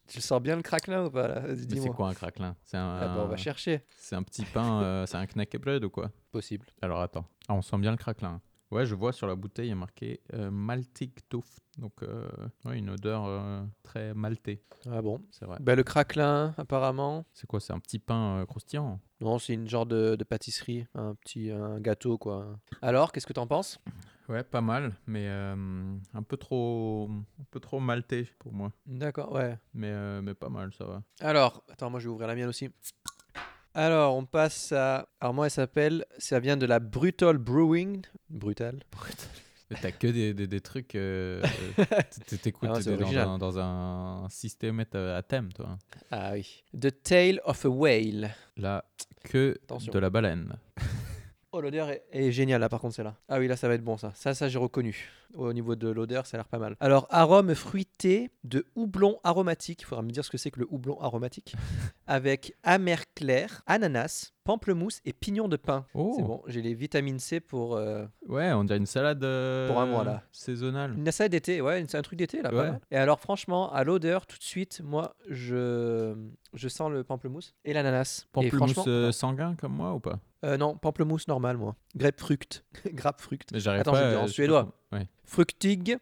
[0.06, 2.56] Tu sens bien le craquelin ou pas, c'est quoi un craquelin?
[2.64, 3.82] C'est un, Ah bah, on va chercher.
[3.98, 6.10] c'est un petit pain, euh, c'est un knäckebröd ou quoi?
[6.30, 6.66] Possible.
[6.80, 8.40] Alors attends, ah, on sent bien le craquelin.
[8.70, 11.62] Ouais, je vois sur la bouteille, il y a marqué euh, maltig duft.
[11.78, 12.28] Donc, euh,
[12.66, 15.22] ouais, une odeur euh, très maltée, Ah bon?
[15.30, 15.56] C'est vrai.
[15.60, 17.24] bah, Le craquelin, apparemment.
[17.32, 17.60] C'est quoi?
[17.60, 19.00] C'est un petit pain euh, croustillant?
[19.20, 22.58] Non, c'est une genre de, de pâtisserie, un petit un gâteau, quoi.
[22.82, 23.78] Alors, qu'est-ce que t'en penses?
[24.28, 27.08] Ouais, pas mal, mais euh, un peu trop,
[27.40, 28.70] un peu trop maltais pour moi.
[28.84, 29.56] D'accord, ouais.
[29.72, 31.02] Mais, mais pas mal, ça va.
[31.20, 32.68] Alors, attends, moi je vais ouvrir la mienne aussi.
[33.78, 35.08] Alors, on passe à.
[35.20, 36.04] Alors, moi, elle s'appelle.
[36.18, 38.02] Ça vient de la Brutal Brewing.
[38.28, 38.80] Brutal.
[39.70, 40.96] Mais T'as que des, des, des trucs.
[40.96, 41.40] euh,
[41.78, 41.84] euh,
[42.42, 45.78] T'écoutes Ah dans, dans un système à à thème, toi.
[46.10, 46.64] Ah oui.
[46.76, 48.30] The Tale of a Whale.
[48.56, 48.84] La
[49.22, 49.92] queue Attention.
[49.92, 50.56] de la baleine.
[51.52, 53.14] Oh, l'odeur est, est géniale là par contre celle-là.
[53.28, 54.12] Ah oui, là ça va être bon ça.
[54.16, 55.08] Ça, ça j'ai reconnu.
[55.34, 56.76] Au niveau de l'odeur, ça a l'air pas mal.
[56.80, 59.82] Alors, arôme fruité de houblon aromatique.
[59.82, 61.54] Il faudra me dire ce que c'est que le houblon aromatique.
[62.06, 65.84] Avec amer clair, ananas, pamplemousse et pignon de pin.
[65.92, 66.14] Oh.
[66.16, 69.78] C'est bon, j'ai les vitamines C pour euh, Ouais, on dirait une salade euh, Pour
[69.80, 70.22] un mois, là.
[70.32, 70.94] saisonnale.
[70.96, 71.60] une salade d'été.
[71.60, 72.48] Ouais, c'est un truc d'été là.
[72.50, 72.70] pas Ouais.
[72.70, 72.80] mal.
[72.90, 76.14] Et alors, franchement, à l'odeur, tout de suite, moi, je,
[76.54, 78.24] je sens le pamplemousse et l'ananas.
[78.24, 80.18] Et Pamplemousse franchement- euh, sanguin comme moi ou pas?
[80.44, 81.74] Euh, non, pamplemousse normal, moi.
[81.98, 82.62] Grapefruit.
[82.94, 83.38] Grapefruit.
[83.54, 83.98] Attends, pas.
[83.98, 84.72] je vais dire en euh, suédois.
[84.92, 85.06] Ouais.
[85.24, 85.96] Fruktig,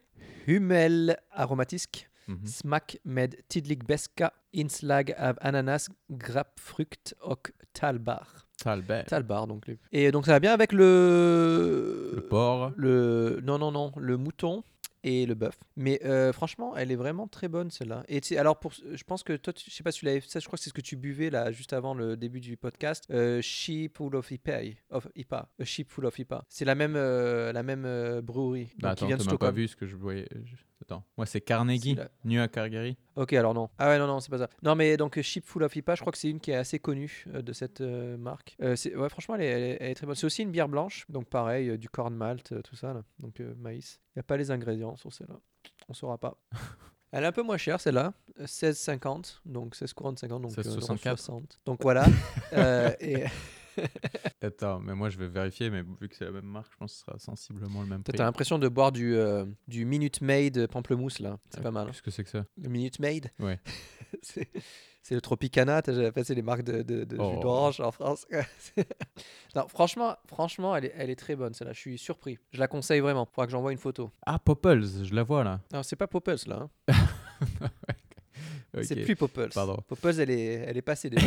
[0.47, 2.47] hummel aromatisk, Mhm.
[2.47, 8.27] smak med tydlig beska, inslag av ananas, grapefrukt och talbar.
[8.59, 9.07] Talbert.
[9.09, 9.69] Talbar, donc.
[9.93, 12.13] Et donc ça va bien avec le...
[12.17, 12.73] Le porc.
[12.77, 13.41] Le...
[13.45, 14.63] Non, non, non, le mouton
[15.07, 15.59] et le bœuf.
[15.77, 18.05] Mais euh, franchement, elle est vraiment très bonne celle-là.
[18.09, 20.05] Et tu sais, alors, pour, je pense que toi, tu- je sais pas si tu
[20.07, 22.41] l'avais ça, je crois que c'est ce que tu buvais là juste avant le début
[22.41, 23.05] du podcast.
[23.11, 24.61] Euh, Sheep Full of IPA.
[24.91, 25.49] Of IPA.
[25.61, 26.45] A Sheep Full of IPA.
[26.49, 28.71] C'est la même, euh, la même euh, brewerie.
[28.79, 30.29] Bah, donc, qui attends, vient de pas vu ce que je voyais.
[30.45, 32.97] je- Attends, moi c'est Carnegie, nu à Calgary.
[33.17, 33.71] Ok, alors non.
[33.79, 34.49] Ah ouais, non, non, c'est pas ça.
[34.63, 36.79] Non, mais donc Sheep Full of IPA, je crois que c'est une qui est assez
[36.79, 38.57] connue euh, de cette euh, marque.
[38.63, 40.15] Euh, c'est- ouais, franchement, elle est, elle est- elle est très bonne.
[40.15, 43.03] C'est aussi une bière blanche, donc pareil, euh, du corn malt, euh, tout ça, là.
[43.21, 44.01] donc euh, maïs.
[44.15, 45.37] Il n'y a pas les ingrédients sur celle-là.
[45.89, 46.37] On saura pas.
[47.13, 50.59] Elle est un peu moins chère celle-là, euh, 16,50, donc 16 couronnes de 50, donc
[50.59, 50.99] euh, 16,64.
[51.17, 51.61] 60.
[51.65, 52.05] Donc voilà.
[52.53, 53.25] Euh, et
[54.43, 56.93] Attends, mais moi je vais vérifier, mais vu que c'est la même marque, je pense
[56.93, 58.17] que ce sera sensiblement le même prix.
[58.17, 61.39] t'as l'impression de boire du, euh, du Minute Maid pamplemousse là.
[61.51, 61.85] C'est Ah, pas mal.
[61.85, 61.91] hein.
[61.91, 62.45] Qu'est-ce que c'est que ça?
[62.63, 63.31] Le Minute Maid?
[63.39, 63.59] Ouais.
[64.23, 64.49] c'est
[65.03, 67.39] c'est le Tropicana, t'as fait, c'est les marques de, de, de jus Oh.
[67.41, 68.27] d'orange en France.
[69.55, 72.39] non, franchement, franchement elle, est, elle est très bonne celle-là, je suis surpris.
[72.51, 74.11] Je la conseille vraiment, faudra que j'envoie une photo.
[74.27, 75.61] Ah, Popples, je la vois là.
[75.73, 76.95] Non, c'est pas Popples là, hein.
[78.83, 79.51] c'est plus Popples.
[79.55, 79.77] Pardon.
[79.87, 81.27] Popples, elle est, elle est passée déjà.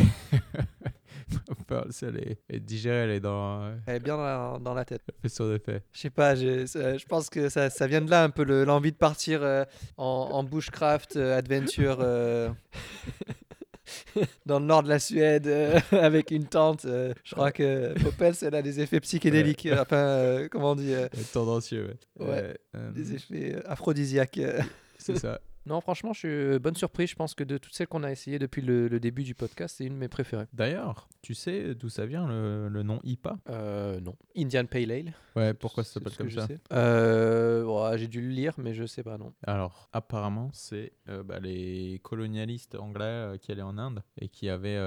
[1.66, 3.62] Popples, elle est, elle est digérée, elle est dans.
[3.64, 5.02] euh, elle est bien dans la, dans la tête.
[5.08, 5.82] Elle fait son effet.
[5.92, 8.44] Je sais pas, je, ça- je pense que ça, ça vient de là un peu
[8.44, 9.64] le- l'envie de partir euh,
[9.96, 12.48] en, en bushcraft, euh, adventure euh,
[14.46, 16.84] dans le nord de la Suède euh, avec une tente.
[16.84, 20.76] euh, je crois que Poppels, elle a des effets psychédéliques, euh, enfin, euh, comment on
[20.76, 22.26] dit, euh, Elle est tendancieux, ouais.
[22.26, 24.38] Ouais, Euh, euh, des effets euh, aphrodisiaques.
[24.38, 24.60] euh.
[24.98, 25.40] c'est ça.
[25.66, 27.10] Non, franchement, je suis euh, bonne surprise.
[27.10, 29.76] Je pense que de toutes celles qu'on a essayées depuis le, le début du podcast,
[29.78, 30.46] c'est une de mes préférées.
[30.52, 34.16] D'ailleurs, tu sais d'où ça vient le, le nom IPA Euh, non.
[34.36, 35.12] Indian Pale Ale.
[35.36, 36.48] Ouais, pourquoi ça s'appelle comme ça?
[36.72, 39.32] Euh, ouais, J'ai dû le lire, mais je sais pas, non.
[39.46, 44.78] Alors, apparemment, c'est euh, bah, les colonialistes anglais qui allaient en Inde et qui avaient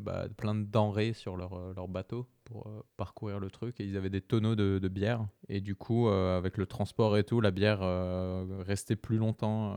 [0.00, 3.80] bah, plein de denrées sur leur, leur bateau pour euh, parcourir le truc.
[3.80, 5.26] Et ils avaient des tonneaux de, bière.
[5.48, 9.76] Et du coup, euh, avec le transport et tout, la bière euh, restait plus longtemps,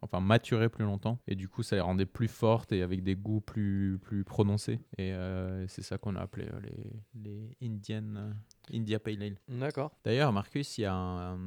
[0.00, 1.18] enfin maturait plus longtemps.
[1.28, 4.80] Et du coup, ça les rendait plus fortes et avec des goûts plus, plus prononcés.
[4.96, 5.12] Et
[5.68, 8.32] c'est ça qu'on a appelé les, les Indian,
[8.72, 9.36] India Pale Ale.
[9.48, 9.92] D'accord.
[10.04, 11.38] D'ailleurs, Marcus, il y a un-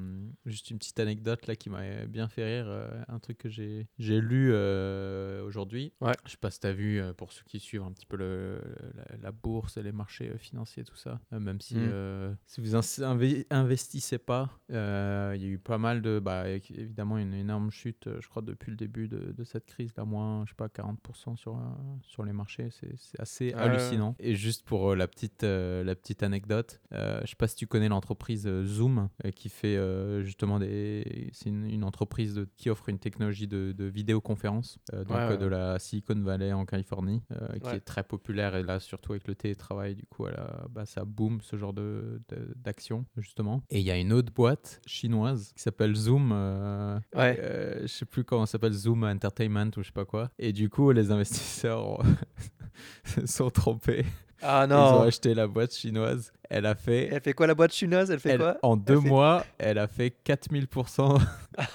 [0.46, 2.66] juste une petite anecdote là qui m'a bien fait rire.
[2.68, 5.94] euh, un truc que j'ai j'ai lu euh, aujourd'hui.
[6.02, 6.14] Ouais.
[6.26, 8.18] Je sais pas si tu as vu, euh, pour ceux qui suivent un petit peu
[8.18, 8.62] le,
[8.96, 11.20] la, la bourse et les marchés euh, financiers, tout ça.
[11.34, 11.90] euh, même si, Mm.
[11.92, 16.20] euh, si vous ins- inve- investissez pas, euh, il y a eu pas mal de.
[16.20, 19.92] Bah, évidemment, une énorme chute, euh, je crois, depuis le début de, de cette crise.
[19.98, 21.60] Là, moins, je sais pas, 40% sur, euh,
[22.02, 22.70] sur les marchés.
[22.72, 23.64] C'est c'est assez Ah ouais.
[23.70, 24.16] hallucinant.
[24.20, 27.56] Et juste pour euh, la, petite, euh, la petite anecdote, euh, je sais pas si
[27.56, 31.30] tu connais l'entreprise euh, Zoom euh, qui fait euh, justement des.
[31.34, 35.24] C'est une, une entreprise de- qui offre une technologie de, de vidéoconférence, euh, donc Ouais,
[35.24, 35.38] euh, ouais.
[35.38, 37.76] de la Silicon Valley en Californie, euh, qui Ouais.
[37.78, 41.06] est très populaire et là surtout avec le télétravail, du coup, elle a- bah, ça
[41.06, 42.22] boom ce genre de
[42.56, 43.62] d'action justement.
[43.70, 46.32] Et il y a une autre boîte chinoise qui s'appelle Zoom.
[46.34, 47.38] euh, Ouais.
[47.42, 50.30] euh, je sais plus comment ça s'appelle, Zoom Entertainment ou je sais pas quoi.
[50.40, 52.00] Et du coup, les investisseurs ont-
[53.06, 54.06] se sont trompés.
[54.42, 55.02] Ah Ils ont non.
[55.02, 56.32] acheté la boîte chinoise.
[56.50, 57.10] Elle a fait.
[57.12, 58.58] Elle fait quoi la boîte chinoise Elle fait elle- quoi?
[58.64, 61.20] en deux fait- mois, elle a fait 4000%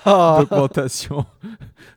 [0.04, 1.26] Ah d'augmentation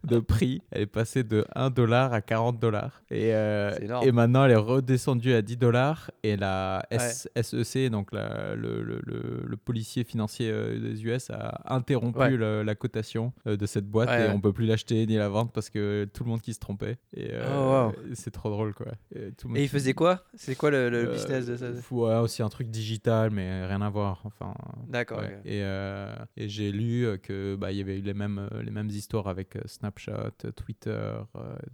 [0.03, 0.61] de prix.
[0.71, 3.01] Elle est passée de 1 dollar à 40 dollars.
[3.11, 3.71] Et, euh,
[4.03, 6.11] et maintenant, elle est redescendue à 10 dollars.
[6.23, 11.29] Et la S- SEC, donc la- le, le- le- le policier financier euh, des US,
[11.29, 12.63] a interrompu Ouais.
[12.63, 14.09] la cotation euh, de cette boîte.
[14.09, 16.53] Ouais, et on peut plus l'acheter ni la vendre parce que tout le monde qui
[16.53, 16.97] se trompait.
[17.15, 17.95] Et euh, Oh, wow.
[18.13, 18.87] c'est trop drôle, quoi.
[19.15, 20.23] Et, tout le monde Et il faisait quoi?
[20.33, 21.67] C'est quoi le, business de ça?
[21.91, 24.21] Ouais, aussi un truc digital, mais rien à voir.
[24.25, 24.53] Enfin,
[24.87, 25.19] D'accord.
[25.19, 25.39] ouais.
[25.45, 28.61] Et, euh, et j'ai lu euh, que bah il y avait eu les mêmes euh,
[28.63, 31.13] les mêmes histoires avec Snapchat, Twitter,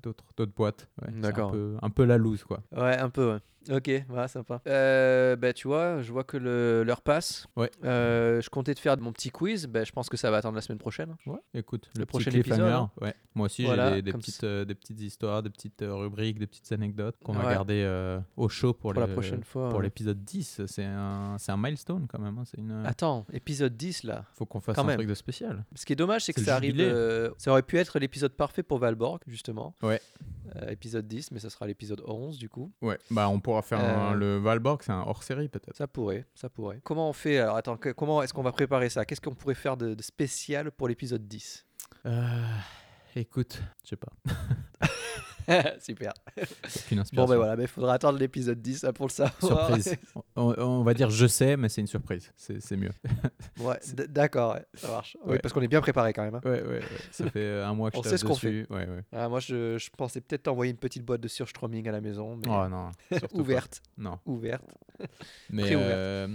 [0.02, 0.88] d'autres d'autres boîtes.
[1.02, 1.50] Ouais, D'accord.
[1.50, 2.62] Un peu, un peu la loose quoi.
[2.76, 3.40] Ouais, un peu, ouais.
[3.70, 4.60] Ok, ouais, sympa.
[4.68, 7.46] Euh, bah, tu vois, je vois que le- l'heure passe.
[7.56, 7.70] Ouais.
[7.84, 9.68] Euh, je comptais te faire mon petit quiz.
[9.68, 11.16] Bah, je pense que ça va attendre la semaine prochaine.
[11.28, 11.38] Ouais.
[11.54, 12.90] Écoute, Le prochain épisode, hein.
[13.00, 13.14] Ouais.
[13.36, 15.94] Moi aussi Voilà, j'ai des, des comme petites euh, des petites histoires, des petites euh,
[15.94, 17.44] rubriques, des petites anecdotes qu'on Ouais.
[17.44, 19.70] va garder euh, au chaud pour, Pour la le- prochaine fois.
[19.70, 19.86] Pour ouais.
[19.86, 22.38] l'épisode 10, c'est un c'est un milestone quand même.
[22.40, 22.84] hein, une.
[22.86, 24.26] Attends, épisode 10 là.
[24.34, 24.98] Faut qu'on fasse quand un même.
[24.98, 25.64] truc de spécial.
[25.76, 26.72] Ce qui est dommage, c'est que ça arrive.
[26.72, 26.90] jubilé.
[26.92, 29.76] euh, ça aurait pu être l'épisode parfait pour Valborg, justement.
[29.84, 30.02] Ouais.
[30.58, 32.74] Euh, épisode 10, mais ça sera l'épisode 11 du coup.
[32.82, 32.98] Ouais.
[33.10, 35.78] Bah on pourra faire un- Euh, le Valborg, c'est un hors série peut-être.
[35.78, 36.82] Ça pourrait, ça pourrait.
[36.84, 39.06] Comment on fait Alors attends, que- comment est-ce qu'on va préparer ça?
[39.06, 41.66] Qu'est-ce qu'on pourrait faire de, de spécial pour l'épisode 10
[42.06, 42.44] Euh,
[43.16, 44.12] écoute, je sais pas.
[45.80, 46.14] Super.
[47.14, 49.68] Bon, ben voilà, il faudra attendre l'épisode 10 hein, pour le savoir.
[49.68, 49.96] Surprise.
[50.36, 52.32] on, on va dire je sais, mais c'est une surprise.
[52.36, 52.92] C'est mieux.
[53.60, 53.80] ouais,
[54.10, 55.18] d'accord, ouais, ça marche.
[55.26, 56.36] Oui, parce qu'on est bien préparé quand même.
[56.36, 56.42] hein.
[56.46, 56.82] Ouais, ouais.
[57.12, 58.88] Ça fait un mois que On je sait ce qu'on ouais.
[59.12, 62.36] Ah, moi, je, je pensais peut-être t'envoyer une petite boîte de surströmming à la maison,
[62.38, 63.18] mais Oh non, pas.
[63.34, 63.82] ouverte.
[63.98, 64.20] Non.
[64.26, 64.64] Ouverte.
[65.50, 66.28] Mais euh,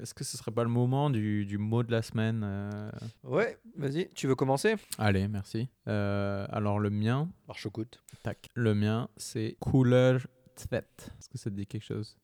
[0.00, 2.90] est-ce que ce serait pas le moment du, du mot de la semaine euh?
[3.24, 4.76] Ouais, vas-y, tu veux commencer?
[4.98, 5.68] Allez, merci.
[5.88, 7.28] Euh, alors le mien,
[7.72, 8.00] goûte.
[8.22, 8.48] tac.
[8.54, 10.20] Le mien, c'est couleur
[10.54, 10.78] tvet.
[11.18, 12.16] Est-ce que ça te dit quelque chose?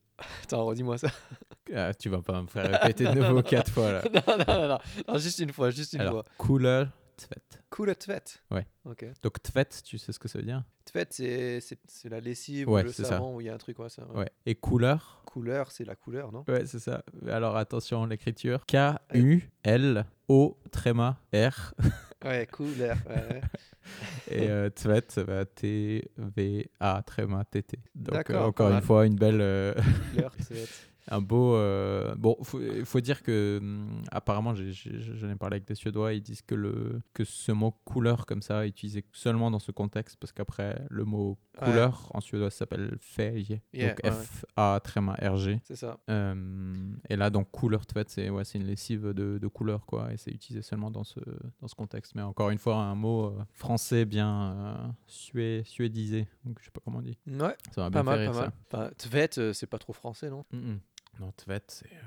[0.42, 1.08] Attends, redis-moi ça.
[1.74, 4.02] ah, Tu vas pas me faire répéter de nouveau quatre fois là.
[4.14, 4.78] non, non, non,
[5.08, 6.24] non, juste une fois, juste une Alors, fois.
[6.36, 6.88] couleur
[7.18, 7.42] tvet.
[7.70, 8.22] Cool tvet.
[8.50, 8.66] Ouais.
[8.84, 9.04] Ok.
[9.22, 10.64] Donc tvet, tu sais ce que ça veut dire?
[10.86, 13.58] Tvet, c'est c'est- c'est la lessive Ouais, ou le savon où il y a un
[13.58, 14.06] truc, ouais, ça.
[14.06, 14.20] ouais.
[14.20, 14.30] Ouais.
[14.46, 15.20] Et couleur?
[15.26, 16.44] Couleur, c'est la couleur, non?
[16.48, 17.04] Ouais, c'est ça.
[17.28, 18.64] Alors attention, l'écriture.
[18.66, 21.74] K-U-L-O tréma R.
[22.24, 22.96] Ouais, couleur.
[23.08, 23.40] Ouais.
[24.28, 27.78] Et euh, Tvet, ça va T-V-A tréma T-T.
[27.94, 29.72] Donc euh, D'accord, encore une fois, une belle, euh,
[30.12, 30.66] couleur, tvet.
[31.10, 31.54] Un beau.
[31.54, 36.22] euh, Bon, faut, faut dire que hum, apparemment, j'en ai parlé avec des Suédois, ils
[36.22, 40.16] disent que le que ce mot couleur comme ça est utilisé seulement dans ce contexte
[40.20, 41.64] parce qu'après le mot Ouais.
[41.70, 43.60] couleur en suédois ça s'appelle färg.
[43.72, 44.16] Yeah, donc ouais, ouais.
[44.24, 45.60] F A tréma R G.
[45.64, 45.98] C'est ça.
[46.08, 50.12] Euh, et là, donc, couleur Tvet, c'est ouais, c'est une lessive de, de couleur, quoi,
[50.12, 51.18] et c'est utilisé seulement dans ce,
[51.60, 52.14] dans ce contexte.
[52.14, 56.80] Mais encore une fois, un mot euh, français bien sué, suédisé, donc je sais pas
[56.84, 57.18] comment on dit.
[57.26, 58.94] Ouais, Ça m'a bien mal, fait pas mal.
[58.96, 60.44] Tvet, euh, c'est pas trop français, non?
[60.52, 60.56] Ça.
[60.56, 60.80] Mm, mm.
[61.18, 61.98] Non, Tvet, c'est euh,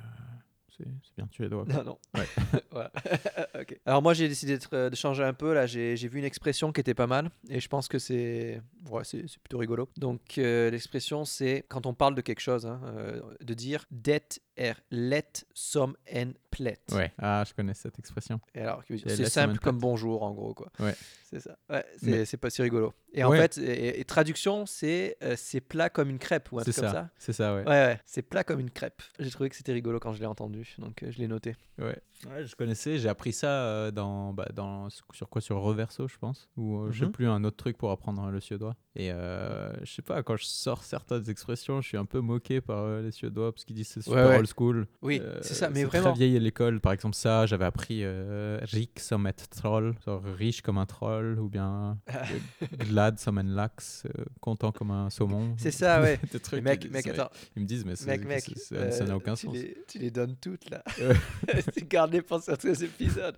[0.77, 1.65] c'est- c'est bien suédois.
[1.67, 1.97] Non, non.
[2.15, 2.25] Ouais.
[2.71, 2.91] Voilà.
[3.59, 3.79] Ok.
[3.85, 5.65] Alors moi j'ai décidé de, euh, de changer un peu là.
[5.67, 9.03] J'ai j'ai vu une expression qui était pas mal et je pense que c'est ouais,
[9.03, 9.89] c'est c'est plutôt rigolo.
[9.97, 14.39] Donc euh, l'expression c'est quand on parle de quelque chose, hein, euh, de dire det
[14.57, 16.81] er lätt som en plätt.
[16.91, 18.39] Ouais, ah, je connais cette expression.
[18.53, 20.69] Et alors C'est simple comme bonjour en gros quoi.
[20.79, 20.95] Ouais.
[21.23, 21.57] C'est ça.
[21.69, 22.93] Ouais, Mais- c'est pas si rigolo.
[23.13, 26.63] Et en fait et, et traduction c'est euh, c'est plat comme une crêpe ou un
[26.63, 27.09] C'est truc comme ça, ça.
[27.17, 27.61] c'est ça, ouais.
[27.63, 29.01] Ouais ouais, c'est plat comme une crêpe.
[29.19, 31.55] J'ai trouvé que c'était rigolo quand je l'ai entendu, donc euh, je l'ai noté.
[31.77, 31.97] Ouais.
[32.27, 36.17] Ouais, je connaissais, j'ai appris ça euh, dans, bah, dans, sur quoi Sur Reverso, je
[36.17, 37.11] pense, ou euh, je sais Mhm.
[37.13, 38.75] plus, un autre truc pour apprendre le suédois.
[38.93, 42.59] Et euh, je sais pas, quand je sors certaines expressions, je suis un peu moqué
[42.59, 44.37] par euh, les suédois parce qu'ils disent c'est super Ouais, ouais.
[44.39, 44.85] old school.
[45.01, 46.09] Oui, Euh, c'est ça, mais c'est vraiment.
[46.11, 46.81] très vieille à l'école.
[46.81, 51.39] Par exemple, ça, j'avais appris euh, rik som ett troll, genre riche comme un troll,
[51.39, 51.97] ou bien
[52.79, 55.55] glad som en lax, euh, content comme un saumon.
[55.57, 56.19] C'est ça, ouais.
[56.31, 57.31] Des trucs, mec, ils- mec, c'est- attends.
[57.55, 59.53] Ils me disent, mais c'est- Mec, mec, c'est- c'est- ça n'a aucun tu sens.
[59.55, 60.83] Les, tu les donnes toutes là.
[61.89, 63.35] Gardes les pour certains épisodes.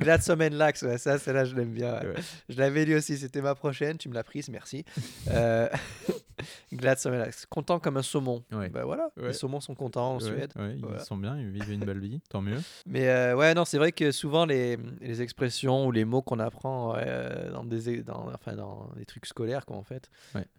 [0.00, 1.94] Glad Semaine Lax, ouais, ça, celle-là, je l'aime bien.
[2.00, 2.14] Ouais.
[2.48, 4.84] Je l'avais lu aussi, c'était ma prochaine, tu me l'as prise, merci.
[5.28, 5.68] Euh,
[6.72, 7.08] Lax,
[7.48, 8.44] content comme un saumon.
[8.52, 8.68] Ouais.
[8.68, 9.28] Bah voilà, Ouais.
[9.28, 10.52] les saumons sont contents en Suède.
[10.54, 10.98] Voilà.
[10.98, 12.58] Ils sont bien, ils vivent une belle vie, tant mieux.
[12.86, 16.38] Mais euh, ouais, non, c'est vrai que souvent les, les expressions ou les mots qu'on
[16.38, 20.10] apprend euh, dans, des, dans, enfin, dans des trucs scolaires, quoi, en fait,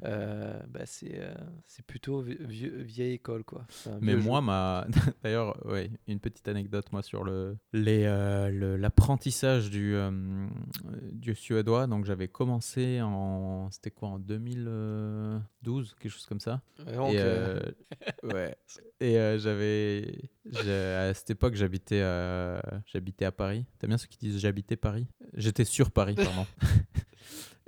[0.04, 1.22] euh, bah, c'est
[1.68, 3.62] c'est plutôt vieux- vieille école, quoi.
[4.02, 4.46] Mais moi, jeu.
[4.48, 4.88] ma...
[5.24, 7.58] d'ailleurs, ouais, une petite anecdote, moi, sur le,
[8.78, 9.96] l'apprentissage du,
[11.12, 11.88] du suédois.
[11.88, 16.62] Donc, j'avais commencé en, c'était quoi, en 2012, quelque chose comme ça.
[16.78, 17.60] Donc, et euh,
[18.24, 18.56] euh, ouais.
[19.00, 23.66] Et euh, j'avais, à cette époque, j'habitais, à- j'habitais à Paris.
[23.80, 25.08] T'as bien ceux qui disent j'habitais Paris?
[25.34, 26.46] J'étais sur Paris, pardon.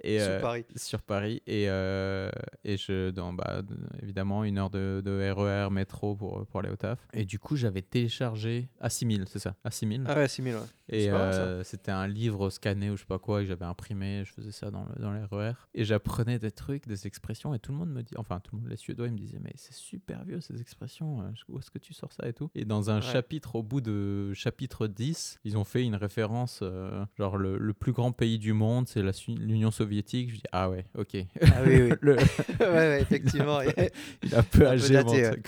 [0.04, 0.66] et sur euh, Paris.
[0.76, 1.41] sur Paris.
[1.47, 2.30] Et, euh,
[2.64, 3.62] et je dans bah,
[4.02, 7.00] évidemment une heure de, de RER métro pour, pour aller au taf.
[7.14, 9.56] Et du coup j'avais téléchargé à 6000 c'est ça?
[9.64, 10.60] À 6000 Ah ouais, 6000, ouais.
[10.89, 14.32] et euh, c'était un livre scanné ou je sais pas quoi que j'avais imprimé je
[14.34, 17.72] faisais ça dans, le, dans les RER et j'apprenais des trucs des expressions et tout
[17.72, 19.74] le monde me dit enfin tout le monde les suédois ils me disaient mais c'est
[19.74, 22.50] super vieux ces expressions où est-ce que tu sors ça et tout?
[22.56, 23.02] Et dans un Ouais.
[23.02, 27.74] chapitre au bout de chapitre 10 ils ont fait une référence euh, genre le, le
[27.74, 31.18] plus grand pays du monde c'est l'Union soviétique je dis ah ouais ok.
[31.42, 31.92] Ah oui, oui.
[32.02, 32.16] Le-
[32.60, 33.62] ouais, ouais, effectivement.
[33.62, 33.92] il est
[34.36, 35.42] un peu Un peu âgé mon ouais.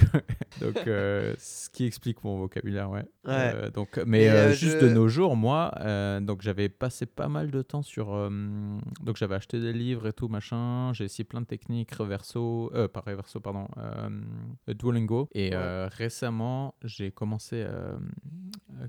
[0.60, 3.06] donc euh, ce qui explique mon vocabulaire ouais.
[3.28, 5.72] Euh, donc mais euh, juste je- de nos jours moi
[6.22, 8.08] donc j'avais passé pas mal de temps sur
[9.04, 10.92] donc j'avais acheté des livres et tout machin.
[10.94, 13.68] J'ai essayé plein de techniques reverso pas reverso pardon
[14.68, 15.28] Duolingo.
[15.34, 15.52] Et
[15.98, 17.66] récemment j'ai commencé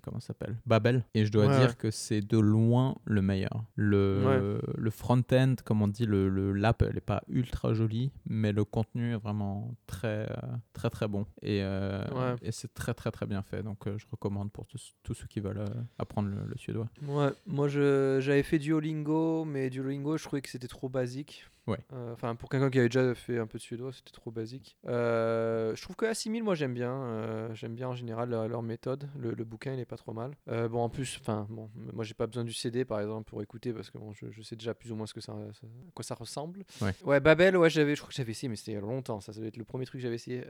[0.02, 0.56] comment ça s'appelle?
[0.66, 1.04] Babel.
[1.14, 3.64] Et je dois dire que c'est de loin le meilleur.
[3.76, 8.52] Le le front-end comme on dit le le l'app elle est pas ultra jolie mais
[8.52, 12.36] le contenu est vraiment très euh, très très bon et, euh, Ouais.
[12.42, 15.14] et c'est très très très bien fait donc euh, je recommande recommande pour tous, tous
[15.14, 15.68] ceux qui veulent euh,
[15.98, 16.88] apprendre le, le suédois.
[17.06, 21.44] Ouais, moi je- j'avais fait Duolingo, mais Duolingo, je trouvais que c'était trop basique.
[21.66, 21.78] Ouais.
[21.92, 24.76] Euh, Enfin, pour quelqu'un qui avait déjà fait un peu de suédois, c'était trop basique.
[24.88, 26.92] Euh, je trouve que Assimil, moi j'aime bien.
[26.92, 29.08] euh, j'aime bien en général leur, leur méthode.
[29.18, 30.32] Le, le bouquin, il est pas trop mal.
[30.46, 33.72] Bon, en plus, enfin, bon, moi j'ai pas besoin du CD par exemple pour écouter
[33.72, 35.90] parce que bon, je, je sais déjà plus ou moins ce que ça, ça- à
[35.94, 36.64] quoi ça ressemble.
[37.04, 37.20] Ouais.
[37.20, 39.20] Babel, ouais, j'avais, je crois que j'avais essayé, mais c'était il y a longtemps.
[39.20, 40.42] Ça, ça doit être le premier truc que j'avais essayé.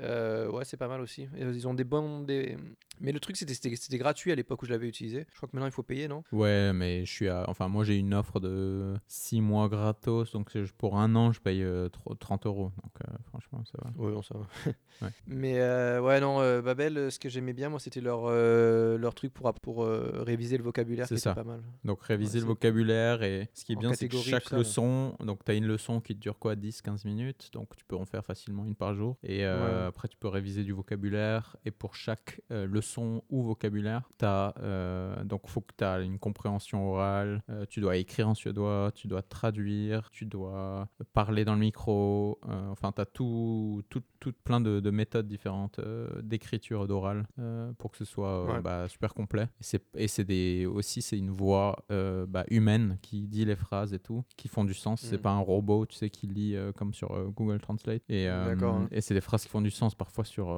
[0.50, 1.28] Ouais, c'est pas mal aussi.
[1.36, 2.20] Ils ont des bons.
[2.20, 2.56] Des...
[3.00, 5.26] Mais le truc, c'était, c'était, gratuit à l'époque où je l'avais utilisé.
[5.32, 6.22] Je crois que maintenant il faut payer, non?
[6.32, 7.44] Ouais, mais je suis à...
[7.48, 10.32] Enfin, moi, j'ai une offre de 6 mois gratos.
[10.32, 12.72] Donc, pour un an, je paye euh, tro- 30 euros.
[12.82, 13.90] Donc, euh, franchement, ça va.
[13.96, 14.46] Oui, non, ça va.
[15.00, 15.08] Ouais.
[15.26, 18.98] Mais euh, ouais, non, euh, Babel, euh, ce que j'aimais bien, moi, c'était leur, euh,
[18.98, 21.34] leur truc pour, pour euh, réviser le vocabulaire, C'est ça.
[21.34, 21.60] pas mal.
[21.82, 23.22] Donc, réviser Ouais, le vocabulaire.
[23.22, 25.16] Et ce qui est En bien, c'est que chaque ça, leçon.
[25.20, 27.48] Donc, tu as une leçon qui te dure quoi 10-15 minutes.
[27.52, 29.16] Donc, tu peux en faire facilement une par jour.
[29.24, 29.86] Et euh, Ouais.
[29.88, 31.56] après, tu peux réviser du vocabulaire.
[31.64, 34.54] Et pour chaque euh, leçon ou vocabulaire, tu as.
[35.24, 37.42] donc, faut que tu as une compréhension orale.
[37.48, 38.92] euh, tu dois écrire en suédois.
[38.94, 40.10] Tu dois traduire.
[40.10, 42.38] Tu dois parler dans le micro.
[42.48, 47.26] euh, enfin, tu as tout, tout, tout plein de, de méthodes différentes euh, d'écriture d'oral
[47.38, 48.60] euh, pour que ce soit Ouais.
[48.60, 49.48] bah, super complet.
[49.96, 54.48] Et c'est aussi c'est une voix bah, humaine qui dit les phrases et tout, qui
[54.48, 55.00] font du sens.
[55.02, 55.22] C'est Mm.
[55.22, 58.02] pas un robot, tu sais, qui lit comme sur Google Translate.
[58.08, 58.88] Et, hein.
[58.90, 59.94] et c'est des phrases qui font du sens.
[59.94, 60.52] Parfois sur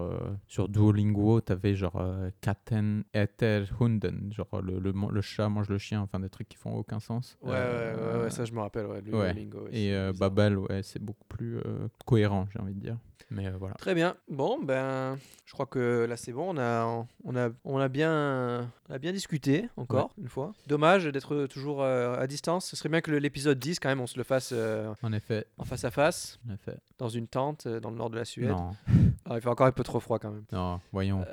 [0.46, 5.78] sur Duolingo, t'avais genre euh, Katten eter hunden, genre le, le, le chat mange le
[5.78, 7.36] chien, enfin des trucs qui font aucun sens.
[7.42, 9.02] Ouais, ouais, ouais, ouais, ça je me rappelle, ouais.
[9.02, 9.92] Duolingo, et.
[10.30, 12.96] Babel, ouais, c'est beaucoup plus euh, cohérent, j'ai envie de dire.
[13.30, 13.74] Mais euh, voilà.
[13.76, 14.16] Très bien.
[14.28, 16.54] Bon, ben, je crois que là c'est bon.
[16.54, 20.52] On a, on a, on a bien, on a bien discuté encore une fois.
[20.66, 22.66] Dommage d'être toujours euh, à distance.
[22.66, 25.46] Ce serait bien que l'épisode 10 quand même, on se le fasse euh, En effet,
[25.58, 26.76] en face à face, en effet.
[26.98, 28.50] dans une tente dans le nord de la Suède.
[28.50, 28.70] Non,
[29.26, 30.44] Ah, il fait encore un peu trop froid quand même.
[30.52, 31.24] non, voyons.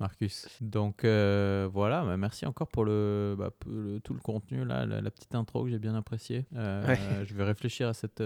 [0.00, 0.46] Marcus.
[0.60, 5.00] Donc voilà, bah, merci encore pour le, bah, pour le- tout le contenu, là, la,
[5.00, 6.46] la petite intro que j'ai bien appréciée.
[6.52, 6.98] Ouais.
[7.24, 8.22] Je vais réfléchir à cette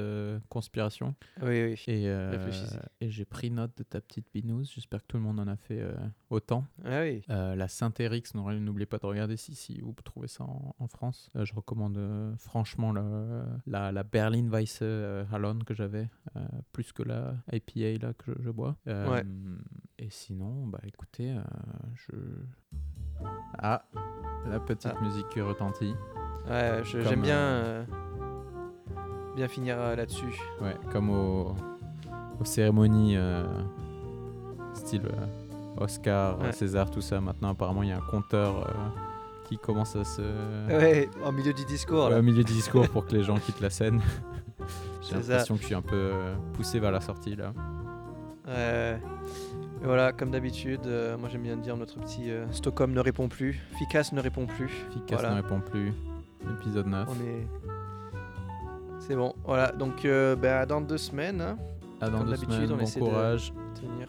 [0.48, 1.14] conspiration.
[1.42, 1.84] oui, oui.
[1.88, 2.76] Et, Réfléchissez.
[3.00, 4.70] Et j'ai pris note de ta petite binouze.
[4.74, 5.94] J'espère que tout le monde en a fait euh,
[6.30, 6.64] autant.
[6.84, 7.22] Ah oui.
[7.30, 11.30] Euh, la Saint-Érix, n'oubliez pas de regarder si, si vous trouvez ça en, en France.
[11.36, 11.98] Euh, je recommande
[12.38, 16.08] franchement le- la, la Berlin Weisse Hallon que j'avais,
[16.72, 18.76] plus que la IPA là, que je, je bois.
[18.86, 19.24] Ouais.
[19.98, 21.36] Et sinon, bah écoutez,
[21.94, 22.12] je.
[23.58, 23.84] Ah,
[24.46, 25.00] la petite Ah.
[25.02, 25.94] musique qui retentit.
[26.48, 27.86] Ouais, j'aime bien,
[29.36, 30.36] bien finir là-dessus.
[30.60, 31.54] Ouais, comme au-
[32.40, 33.44] aux cérémonies euh,
[34.74, 36.52] style euh, Oscar, Ouais.
[36.52, 37.20] César, tout ça.
[37.20, 38.72] Maintenant, apparemment, il y a un compteur euh,
[39.48, 40.22] qui commence à se.
[40.68, 42.08] Ouais, au milieu du discours.
[42.08, 44.00] Ouais, au milieu du discours pour que les gens quittent la scène.
[45.02, 46.12] J'ai l'impression que je suis un peu
[46.52, 47.52] poussé vers la sortie là.
[49.82, 53.28] Et voilà, comme d'habitude, euh, moi j'aime bien dire notre petit euh, Stockholm ne répond
[53.28, 54.70] plus, Ficas ne répond plus.
[55.10, 55.30] Voilà.
[55.30, 55.92] ne répond plus.
[56.60, 57.08] Épisode 9.
[57.10, 57.46] On est.
[59.00, 59.72] C'est bon, voilà.
[59.72, 61.58] Donc, euh, bah, dans deux semaines, hein,
[62.02, 63.52] À dans comme deux semaines, on bon essaie de- courage.
[63.80, 64.08] tenir.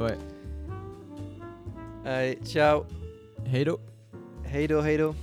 [0.00, 0.16] Ouais.
[2.04, 2.84] Allez, ciao.
[3.52, 3.78] Hello
[4.52, 5.14] Heido, heido.